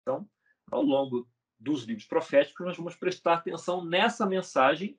Então, 0.00 0.30
ao 0.70 0.82
longo 0.82 1.28
dos 1.60 1.84
livros 1.84 2.06
proféticos, 2.06 2.66
nós 2.66 2.76
vamos 2.76 2.96
prestar 2.96 3.34
atenção 3.34 3.84
nessa 3.84 4.26
mensagem 4.26 4.98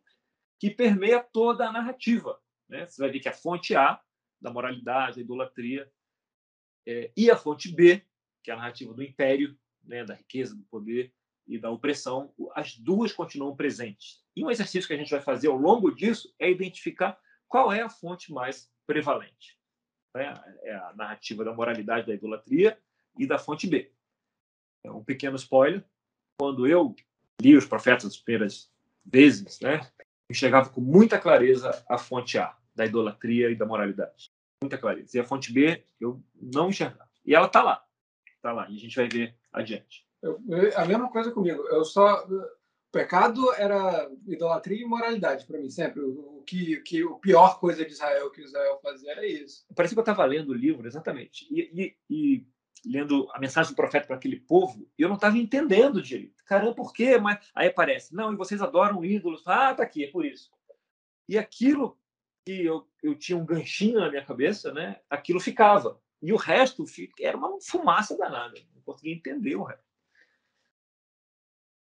que 0.59 0.69
permeia 0.69 1.21
toda 1.21 1.67
a 1.67 1.71
narrativa. 1.71 2.39
Né? 2.69 2.85
Você 2.85 3.01
vai 3.01 3.09
ver 3.09 3.19
que 3.19 3.27
a 3.27 3.33
fonte 3.33 3.75
A, 3.75 3.99
da 4.39 4.51
moralidade, 4.51 5.15
da 5.15 5.21
idolatria, 5.21 5.91
é, 6.87 7.11
e 7.17 7.31
a 7.31 7.35
fonte 7.35 7.73
B, 7.73 8.05
que 8.43 8.51
é 8.51 8.53
a 8.53 8.57
narrativa 8.57 8.93
do 8.93 9.03
império, 9.03 9.57
né, 9.83 10.03
da 10.03 10.13
riqueza, 10.13 10.55
do 10.55 10.63
poder 10.63 11.11
e 11.47 11.57
da 11.57 11.71
opressão, 11.71 12.33
as 12.53 12.77
duas 12.77 13.11
continuam 13.11 13.55
presentes. 13.55 14.23
E 14.35 14.43
um 14.43 14.51
exercício 14.51 14.87
que 14.87 14.93
a 14.93 14.97
gente 14.97 15.11
vai 15.11 15.21
fazer 15.21 15.47
ao 15.47 15.57
longo 15.57 15.91
disso 15.93 16.33
é 16.39 16.49
identificar 16.49 17.19
qual 17.47 17.73
é 17.73 17.81
a 17.81 17.89
fonte 17.89 18.31
mais 18.31 18.71
prevalente. 18.85 19.59
Né? 20.13 20.33
É 20.63 20.75
a 20.75 20.93
narrativa 20.93 21.43
da 21.43 21.53
moralidade, 21.53 22.07
da 22.07 22.13
idolatria 22.13 22.79
e 23.17 23.25
da 23.25 23.37
fonte 23.37 23.67
B. 23.67 23.91
É 24.83 24.91
um 24.91 25.03
pequeno 25.03 25.35
spoiler, 25.35 25.83
quando 26.41 26.65
eu 26.65 26.95
li 27.39 27.55
os 27.55 27.67
profetas 27.67 28.05
as 28.05 28.17
primeiras 28.17 28.67
vezes, 29.05 29.59
né? 29.59 29.87
enxergava 30.27 30.71
com 30.71 30.81
muita 30.81 31.19
clareza 31.19 31.69
a 31.87 31.99
fonte 31.99 32.35
A, 32.39 32.57
da 32.73 32.83
idolatria 32.83 33.51
e 33.51 33.55
da 33.55 33.63
moralidade. 33.63 34.31
Muita 34.59 34.75
clareza. 34.75 35.15
E 35.15 35.19
a 35.19 35.23
fonte 35.23 35.53
B, 35.53 35.85
eu 35.99 36.19
não 36.41 36.69
enxergava. 36.69 37.07
E 37.23 37.35
ela 37.35 37.45
está 37.45 37.61
lá. 37.61 37.85
Está 38.35 38.51
lá. 38.51 38.67
E 38.71 38.75
a 38.75 38.79
gente 38.79 38.95
vai 38.95 39.07
ver 39.07 39.35
adiante. 39.53 40.03
Eu, 40.19 40.41
eu, 40.49 40.75
a 40.75 40.83
mesma 40.83 41.11
coisa 41.11 41.29
comigo. 41.29 41.61
Eu 41.67 41.85
só. 41.85 42.25
O 42.25 42.91
pecado 42.91 43.53
era 43.53 44.09
idolatria 44.25 44.79
e 44.79 44.81
imoralidade 44.81 45.45
para 45.45 45.59
mim, 45.59 45.69
sempre. 45.69 46.01
O, 46.01 46.39
o, 46.39 46.43
que, 46.43 46.77
que 46.77 47.03
o 47.03 47.19
pior 47.19 47.59
coisa 47.59 47.85
de 47.85 47.91
Israel 47.91 48.31
que 48.31 48.41
Israel 48.41 48.79
fazia 48.81 49.11
era 49.11 49.27
isso. 49.27 49.63
Parecia 49.75 49.93
que 49.93 49.99
eu 49.99 50.01
estava 50.01 50.25
lendo 50.25 50.49
o 50.49 50.55
livro, 50.55 50.87
exatamente. 50.87 51.45
E, 51.51 51.69
e, 51.71 51.95
e 52.09 52.47
lendo 52.85 53.29
a 53.31 53.39
mensagem 53.39 53.71
do 53.71 53.75
profeta 53.75 54.07
para 54.07 54.15
aquele 54.15 54.39
povo, 54.39 54.89
eu 54.97 55.07
não 55.07 55.15
estava 55.15 55.37
entendendo 55.37 56.01
direito. 56.01 56.43
Caramba, 56.45 56.73
por 56.73 56.93
quê? 56.93 57.17
Mas 57.17 57.39
aí 57.53 57.67
aparece, 57.67 58.13
não, 58.13 58.33
e 58.33 58.35
vocês 58.35 58.61
adoram 58.61 59.05
ídolos. 59.05 59.47
Ah, 59.47 59.73
tá 59.73 59.83
aqui, 59.83 60.05
é 60.05 60.11
por 60.11 60.25
isso. 60.25 60.51
E 61.29 61.37
aquilo 61.37 61.97
que 62.45 62.65
eu, 62.65 62.89
eu 63.03 63.15
tinha 63.15 63.37
um 63.37 63.45
ganchinho 63.45 63.99
na 63.99 64.09
minha 64.09 64.25
cabeça, 64.25 64.73
né? 64.73 64.99
Aquilo 65.09 65.39
ficava. 65.39 66.01
E 66.21 66.33
o 66.33 66.37
resto 66.37 66.85
era 67.19 67.37
uma 67.37 67.59
fumaça 67.61 68.17
danada. 68.17 68.59
Não 68.75 68.81
conseguia 68.81 69.13
entender 69.13 69.55
o 69.55 69.63
resto. 69.63 69.85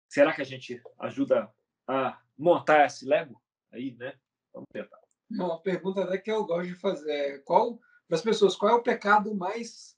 Será 0.10 0.34
que 0.34 0.42
a 0.42 0.46
gente 0.46 0.82
ajuda 1.00 1.52
a 1.88 2.20
montar 2.38 2.86
esse 2.86 3.06
Lego 3.06 3.42
aí, 3.72 3.96
né? 3.96 4.20
Vamos 4.54 4.68
tentar. 4.72 5.00
Uma 5.30 5.62
pergunta 5.62 6.18
que 6.18 6.32
eu 6.32 6.46
gosto 6.46 6.68
de 6.68 6.76
fazer. 6.76 7.44
Qual, 7.44 7.80
para 8.08 8.18
as 8.18 8.22
pessoas, 8.22 8.56
qual 8.56 8.72
é 8.72 8.76
o 8.76 8.84
pecado 8.84 9.34
mais 9.34 9.98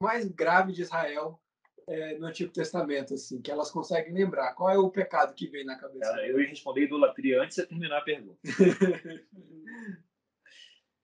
mais 0.00 0.26
grave 0.26 0.72
de 0.72 0.82
Israel 0.82 1.40
é, 1.86 2.18
no 2.18 2.26
Antigo 2.26 2.52
Testamento, 2.52 3.14
assim, 3.14 3.40
que 3.42 3.50
elas 3.50 3.70
conseguem 3.70 4.14
lembrar? 4.14 4.54
Qual 4.54 4.70
é 4.70 4.78
o 4.78 4.90
pecado 4.90 5.34
que 5.34 5.46
vem 5.46 5.64
na 5.64 5.78
cabeça? 5.78 6.26
eu 6.26 6.40
ia 6.40 6.48
responder 6.48 6.84
idolatria 6.84 7.42
antes 7.42 7.56
de 7.56 7.66
terminar 7.66 7.98
a 7.98 8.02
pergunta. 8.02 8.40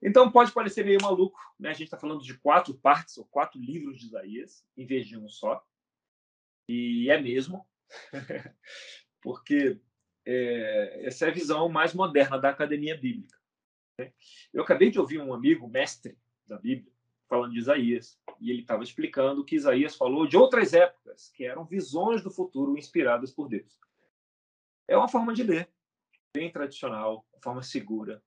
então 0.01 0.31
pode 0.31 0.51
parecer 0.51 0.83
meio 0.83 1.01
maluco, 1.01 1.39
né? 1.59 1.69
A 1.69 1.73
gente 1.73 1.85
está 1.85 1.97
falando 1.97 2.23
de 2.23 2.37
quatro 2.39 2.73
partes 2.73 3.17
ou 3.17 3.25
quatro 3.25 3.61
livros 3.61 3.99
de 3.99 4.07
Isaías 4.07 4.65
em 4.75 4.85
vez 4.85 5.07
de 5.07 5.17
um 5.17 5.29
só, 5.29 5.63
e 6.67 7.09
é 7.09 7.21
mesmo, 7.21 7.65
porque 9.21 9.79
é, 10.25 11.05
essa 11.05 11.25
é 11.25 11.29
a 11.29 11.33
visão 11.33 11.69
mais 11.69 11.93
moderna 11.93 12.39
da 12.39 12.49
academia 12.49 12.97
bíblica. 12.97 13.37
Né? 13.99 14.11
Eu 14.53 14.63
acabei 14.63 14.89
de 14.89 14.99
ouvir 14.99 15.19
um 15.19 15.33
amigo 15.33 15.67
mestre 15.67 16.17
da 16.45 16.57
Bíblia 16.57 16.96
falando 17.27 17.53
de 17.53 17.59
Isaías, 17.59 18.19
e 18.39 18.51
ele 18.51 18.61
estava 18.61 18.83
explicando 18.83 19.43
que 19.43 19.55
Isaías 19.55 19.95
falou 19.95 20.27
de 20.27 20.37
outras 20.37 20.73
épocas, 20.73 21.29
que 21.29 21.45
eram 21.45 21.65
visões 21.65 22.21
do 22.21 22.31
futuro 22.31 22.77
inspiradas 22.77 23.31
por 23.31 23.49
Deus. 23.49 23.77
É 24.87 24.95
uma 24.97 25.07
forma 25.07 25.33
de 25.33 25.43
ler, 25.43 25.69
bem 26.33 26.51
tradicional, 26.51 27.25
uma 27.33 27.41
forma 27.41 27.63
segura. 27.63 28.23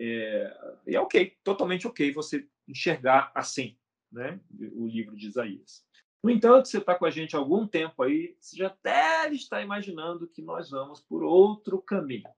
É, 0.00 0.80
e 0.86 0.94
é 0.94 1.00
ok, 1.00 1.36
totalmente 1.42 1.86
ok 1.86 2.12
você 2.12 2.46
enxergar 2.66 3.32
assim 3.34 3.76
né, 4.12 4.38
o 4.72 4.86
livro 4.86 5.16
de 5.16 5.26
Isaías. 5.26 5.86
No 6.22 6.30
entanto, 6.30 6.68
você 6.68 6.78
está 6.78 6.94
com 6.94 7.04
a 7.04 7.10
gente 7.10 7.36
há 7.36 7.38
algum 7.38 7.66
tempo 7.66 8.02
aí, 8.02 8.36
você 8.40 8.56
já 8.56 8.76
deve 8.82 9.36
estar 9.36 9.62
imaginando 9.62 10.28
que 10.28 10.42
nós 10.42 10.70
vamos 10.70 11.00
por 11.00 11.22
outro 11.22 11.80
caminho. 11.80 12.28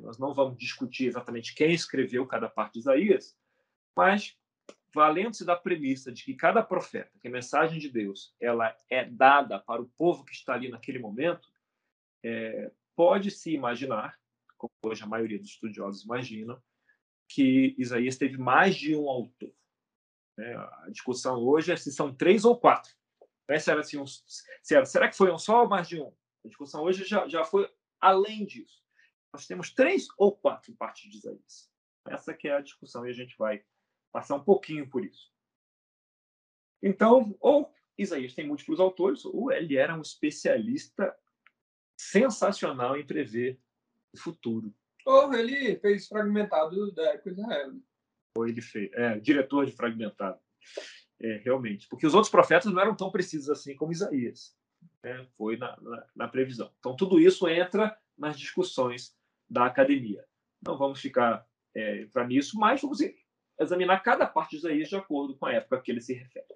Nós 0.00 0.18
não 0.18 0.34
vamos 0.34 0.58
discutir 0.58 1.06
exatamente 1.06 1.54
quem 1.54 1.72
escreveu 1.72 2.26
cada 2.26 2.48
parte 2.48 2.74
de 2.74 2.80
Isaías, 2.80 3.36
mas 3.96 4.36
valendo-se 4.94 5.44
da 5.44 5.56
premissa 5.56 6.10
de 6.10 6.24
que 6.24 6.34
cada 6.34 6.62
profeta, 6.62 7.18
que 7.20 7.28
a 7.28 7.30
mensagem 7.30 7.78
de 7.78 7.88
Deus, 7.88 8.34
ela 8.40 8.74
é 8.88 9.04
dada 9.04 9.58
para 9.58 9.82
o 9.82 9.88
povo 9.96 10.24
que 10.24 10.32
está 10.32 10.54
ali 10.54 10.68
naquele 10.68 10.98
momento, 10.98 11.48
é, 12.24 12.70
pode-se 12.96 13.52
imaginar, 13.52 14.18
como 14.56 14.72
hoje 14.82 15.02
a 15.02 15.06
maioria 15.06 15.38
dos 15.38 15.50
estudiosos 15.50 16.04
imaginam, 16.04 16.60
que 17.28 17.74
Isaías 17.78 18.16
teve 18.16 18.38
mais 18.38 18.74
de 18.74 18.96
um 18.96 19.08
autor. 19.08 19.52
Né? 20.36 20.56
A 20.56 20.86
discussão 20.90 21.36
hoje 21.38 21.70
é 21.70 21.76
se 21.76 21.92
são 21.92 22.14
três 22.14 22.44
ou 22.44 22.58
quatro. 22.58 22.92
Né? 23.48 23.58
Se 23.58 23.70
era 23.70 23.80
assim, 23.80 23.98
um, 23.98 24.06
se 24.06 24.74
era, 24.74 24.84
será 24.86 25.08
que 25.08 25.16
foi 25.16 25.30
um 25.30 25.38
só 25.38 25.62
ou 25.62 25.68
mais 25.68 25.86
de 25.86 26.00
um? 26.00 26.12
A 26.44 26.48
discussão 26.48 26.82
hoje 26.82 27.04
já, 27.04 27.28
já 27.28 27.44
foi 27.44 27.70
além 28.00 28.46
disso. 28.46 28.82
Nós 29.32 29.46
temos 29.46 29.70
três 29.72 30.06
ou 30.16 30.34
quatro 30.34 30.74
partes 30.74 31.10
de 31.10 31.18
Isaías. 31.18 31.70
Essa 32.06 32.32
que 32.32 32.48
é 32.48 32.56
a 32.56 32.60
discussão 32.62 33.06
e 33.06 33.10
a 33.10 33.12
gente 33.12 33.36
vai 33.36 33.62
passar 34.12 34.36
um 34.36 34.44
pouquinho 34.44 34.88
por 34.88 35.04
isso. 35.04 35.32
Então, 36.82 37.36
ou 37.40 37.72
Isaías 37.96 38.34
tem 38.34 38.46
múltiplos 38.46 38.78
autores, 38.78 39.24
ou 39.24 39.50
ele 39.52 39.76
era 39.76 39.96
um 39.96 40.00
especialista 40.00 41.14
sensacional 41.96 42.96
em 42.96 43.04
prever 43.04 43.58
o 44.12 44.18
futuro. 44.18 44.72
Ou 45.04 45.34
ele 45.34 45.76
fez 45.78 46.06
fragmentado 46.06 46.92
da 46.92 47.14
época 47.14 47.34
de 47.34 47.40
Israel. 47.40 47.72
Ou 48.36 48.46
ele 48.46 48.60
fez, 48.60 48.90
é, 48.92 49.18
diretor 49.18 49.66
de 49.66 49.72
fragmentado. 49.72 50.38
É, 51.20 51.38
realmente. 51.38 51.88
Porque 51.88 52.06
os 52.06 52.14
outros 52.14 52.30
profetas 52.30 52.72
não 52.72 52.80
eram 52.80 52.94
tão 52.94 53.10
precisos 53.10 53.50
assim 53.50 53.74
como 53.74 53.90
Isaías. 53.90 54.56
Né? 55.02 55.26
Foi 55.36 55.56
na, 55.56 55.76
na, 55.80 56.06
na, 56.14 56.28
previsão. 56.28 56.72
Então, 56.78 56.94
tudo 56.94 57.18
isso 57.18 57.48
entra 57.48 57.98
nas 58.16 58.38
discussões 58.38 59.16
da 59.48 59.66
academia. 59.66 60.24
Não 60.64 60.78
vamos 60.78 61.00
ficar 61.00 61.44
é, 61.74 62.06
para 62.06 62.26
nisso, 62.26 62.56
mas 62.58 62.80
vamos 62.80 63.00
examinar 63.58 64.02
cada 64.02 64.26
parte 64.26 64.50
de 64.50 64.56
Isaías 64.58 64.88
de 64.88 64.96
acordo 64.96 65.36
com 65.36 65.46
a 65.46 65.52
época 65.52 65.76
a 65.76 65.80
que 65.80 65.90
ele 65.90 66.00
se 66.00 66.14
refere. 66.14 66.46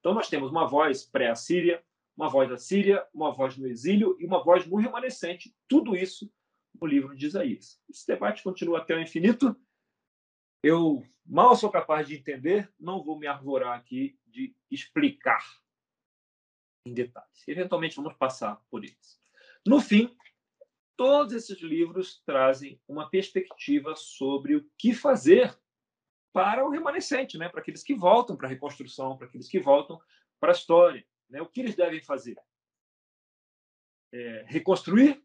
Então, 0.00 0.14
nós 0.14 0.28
temos 0.28 0.50
uma 0.50 0.66
voz 0.66 1.04
pré-assíria, 1.04 1.82
uma 2.16 2.28
voz 2.28 2.48
da 2.48 2.56
Síria, 2.56 3.06
uma 3.12 3.30
voz 3.30 3.56
no 3.56 3.66
exílio 3.66 4.16
e 4.18 4.24
uma 4.24 4.42
voz 4.42 4.66
no 4.66 4.76
remanescente, 4.76 5.54
tudo 5.68 5.94
isso 5.94 6.32
no 6.80 6.86
livro 6.86 7.14
de 7.14 7.26
Isaías. 7.26 7.80
Esse 7.88 8.06
debate 8.06 8.42
continua 8.42 8.78
até 8.78 8.94
o 8.94 9.00
infinito. 9.00 9.54
Eu 10.62 11.02
mal 11.24 11.54
sou 11.56 11.70
capaz 11.70 12.06
de 12.06 12.16
entender, 12.16 12.72
não 12.78 13.02
vou 13.02 13.18
me 13.18 13.26
arvorar 13.26 13.76
aqui 13.76 14.18
de 14.26 14.54
explicar 14.70 15.44
em 16.86 16.94
detalhes. 16.94 17.46
Eventualmente, 17.46 17.96
vamos 17.96 18.14
passar 18.14 18.62
por 18.70 18.84
eles. 18.84 19.20
No 19.66 19.80
fim, 19.80 20.16
todos 20.96 21.34
esses 21.34 21.60
livros 21.60 22.22
trazem 22.24 22.80
uma 22.88 23.10
perspectiva 23.10 23.94
sobre 23.96 24.54
o 24.56 24.70
que 24.78 24.94
fazer 24.94 25.56
para 26.36 26.66
o 26.66 26.68
remanescente, 26.68 27.38
né? 27.38 27.48
para 27.48 27.62
aqueles 27.62 27.82
que 27.82 27.94
voltam 27.94 28.36
para 28.36 28.46
a 28.46 28.50
reconstrução, 28.50 29.16
para 29.16 29.26
aqueles 29.26 29.48
que 29.48 29.58
voltam 29.58 29.98
para 30.38 30.52
a 30.52 30.54
história. 30.54 31.02
Né? 31.30 31.40
O 31.40 31.46
que 31.46 31.60
eles 31.60 31.74
devem 31.74 32.02
fazer? 32.02 32.36
É, 34.12 34.44
reconstruir? 34.46 35.24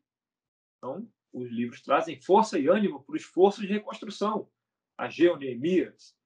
Então, 0.78 1.12
os 1.34 1.52
livros 1.52 1.82
trazem 1.82 2.22
força 2.22 2.58
e 2.58 2.70
ânimo 2.70 3.04
para 3.04 3.12
o 3.12 3.18
esforço 3.18 3.60
de 3.60 3.68
reconstrução. 3.68 4.50
Ageu, 4.98 5.36
Neemias, 5.36 6.18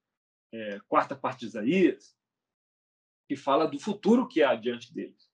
é, 0.52 0.78
quarta 0.86 1.16
parte 1.16 1.40
de 1.40 1.46
Isaías, 1.46 2.16
que 3.28 3.34
fala 3.34 3.66
do 3.66 3.80
futuro 3.80 4.28
que 4.28 4.40
há 4.40 4.54
diante 4.54 4.94
deles. 4.94 5.28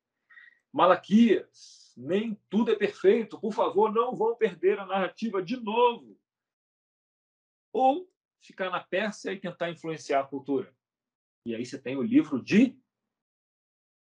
Malaquias, 0.73 1.93
nem 1.95 2.41
tudo 2.49 2.71
é 2.71 2.75
perfeito, 2.75 3.39
por 3.39 3.53
favor, 3.53 3.93
não 3.93 4.17
vão 4.17 4.35
perder 4.35 4.79
a 4.79 4.87
narrativa 4.87 5.43
de 5.43 5.59
novo. 5.59 6.19
Ou 7.71 8.11
ficar 8.43 8.71
na 8.71 8.81
Pérsia 8.81 9.33
e 9.33 9.41
tentar 9.41 9.71
influenciar 9.71 10.21
a 10.21 10.27
cultura. 10.27 10.75
E 11.47 11.55
aí 11.55 11.65
você 11.65 11.81
tem 11.81 11.97
o 11.97 12.03
livro 12.03 12.43
de 12.43 12.79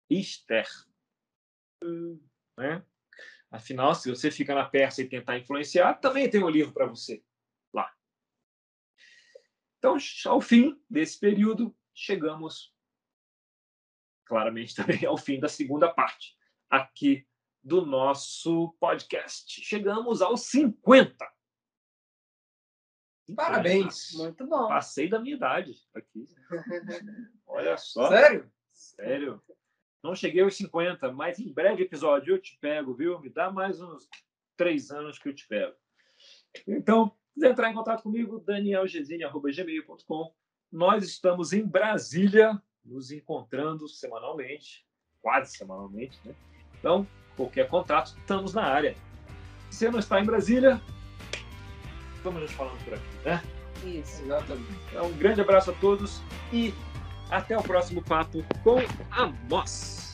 Esther. 0.08 0.66
Né? 2.56 2.84
Afinal, 3.50 3.94
se 3.94 4.08
você 4.08 4.30
fica 4.30 4.54
na 4.54 4.68
Pérsia 4.68 5.02
e 5.02 5.08
tentar 5.08 5.38
influenciar, 5.38 5.94
também 5.94 6.30
tem 6.30 6.42
um 6.42 6.48
livro 6.48 6.72
para 6.72 6.86
você 6.86 7.22
lá. 7.72 7.92
Então, 9.78 9.96
ao 10.26 10.40
fim 10.40 10.80
desse 10.88 11.18
período, 11.18 11.76
chegamos 11.94 12.74
claramente 14.24 14.74
também 14.76 15.04
ao 15.04 15.16
fim 15.16 15.40
da 15.40 15.48
segunda 15.48 15.92
parte 15.92 16.36
aqui 16.68 17.26
do 17.62 17.84
nosso 17.84 18.72
podcast. 18.80 19.60
Chegamos 19.62 20.22
aos 20.22 20.42
50. 20.46 21.39
Parabéns. 23.34 24.12
Muito 24.14 24.46
bom. 24.46 24.68
Passei 24.68 25.08
da 25.08 25.20
minha 25.20 25.36
idade 25.36 25.74
aqui. 25.94 26.26
Olha 27.46 27.76
só. 27.76 28.08
Sério? 28.08 28.50
Sério. 28.72 29.42
Não 30.02 30.14
cheguei 30.14 30.42
aos 30.42 30.56
50, 30.56 31.12
mas 31.12 31.38
em 31.38 31.52
breve 31.52 31.82
episódio 31.82 32.34
eu 32.34 32.40
te 32.40 32.58
pego, 32.60 32.94
viu? 32.94 33.20
Me 33.20 33.28
dá 33.28 33.50
mais 33.50 33.80
uns 33.80 34.08
três 34.56 34.90
anos 34.90 35.18
que 35.18 35.28
eu 35.28 35.34
te 35.34 35.46
pego. 35.46 35.74
Então, 36.66 37.14
quiser 37.34 37.50
entrar 37.50 37.70
em 37.70 37.74
contato 37.74 38.02
comigo, 38.02 38.40
danielgesine.gmail.com. 38.40 40.34
Nós 40.72 41.04
estamos 41.04 41.52
em 41.52 41.66
Brasília, 41.66 42.60
nos 42.84 43.10
encontrando 43.10 43.88
semanalmente, 43.88 44.86
quase 45.20 45.56
semanalmente, 45.56 46.18
né? 46.24 46.34
Então, 46.78 47.06
qualquer 47.36 47.68
contato, 47.68 48.16
estamos 48.18 48.54
na 48.54 48.62
área. 48.62 48.96
Se 49.70 49.78
você 49.78 49.90
não 49.90 49.98
está 49.98 50.20
em 50.20 50.24
Brasília, 50.24 50.80
estamos 52.20 52.42
nos 52.42 52.52
falando 52.52 52.78
por 52.84 52.94
aqui, 52.94 53.04
né? 53.24 53.42
Isso. 53.84 54.22
Exatamente. 54.22 54.68
Então, 54.88 55.06
um 55.06 55.12
grande 55.16 55.40
abraço 55.40 55.70
a 55.70 55.74
todos 55.74 56.20
e 56.52 56.74
até 57.30 57.56
o 57.56 57.62
próximo 57.62 58.02
papo 58.02 58.44
com 58.62 58.78
a 59.10 59.26
Moss. 59.48 60.09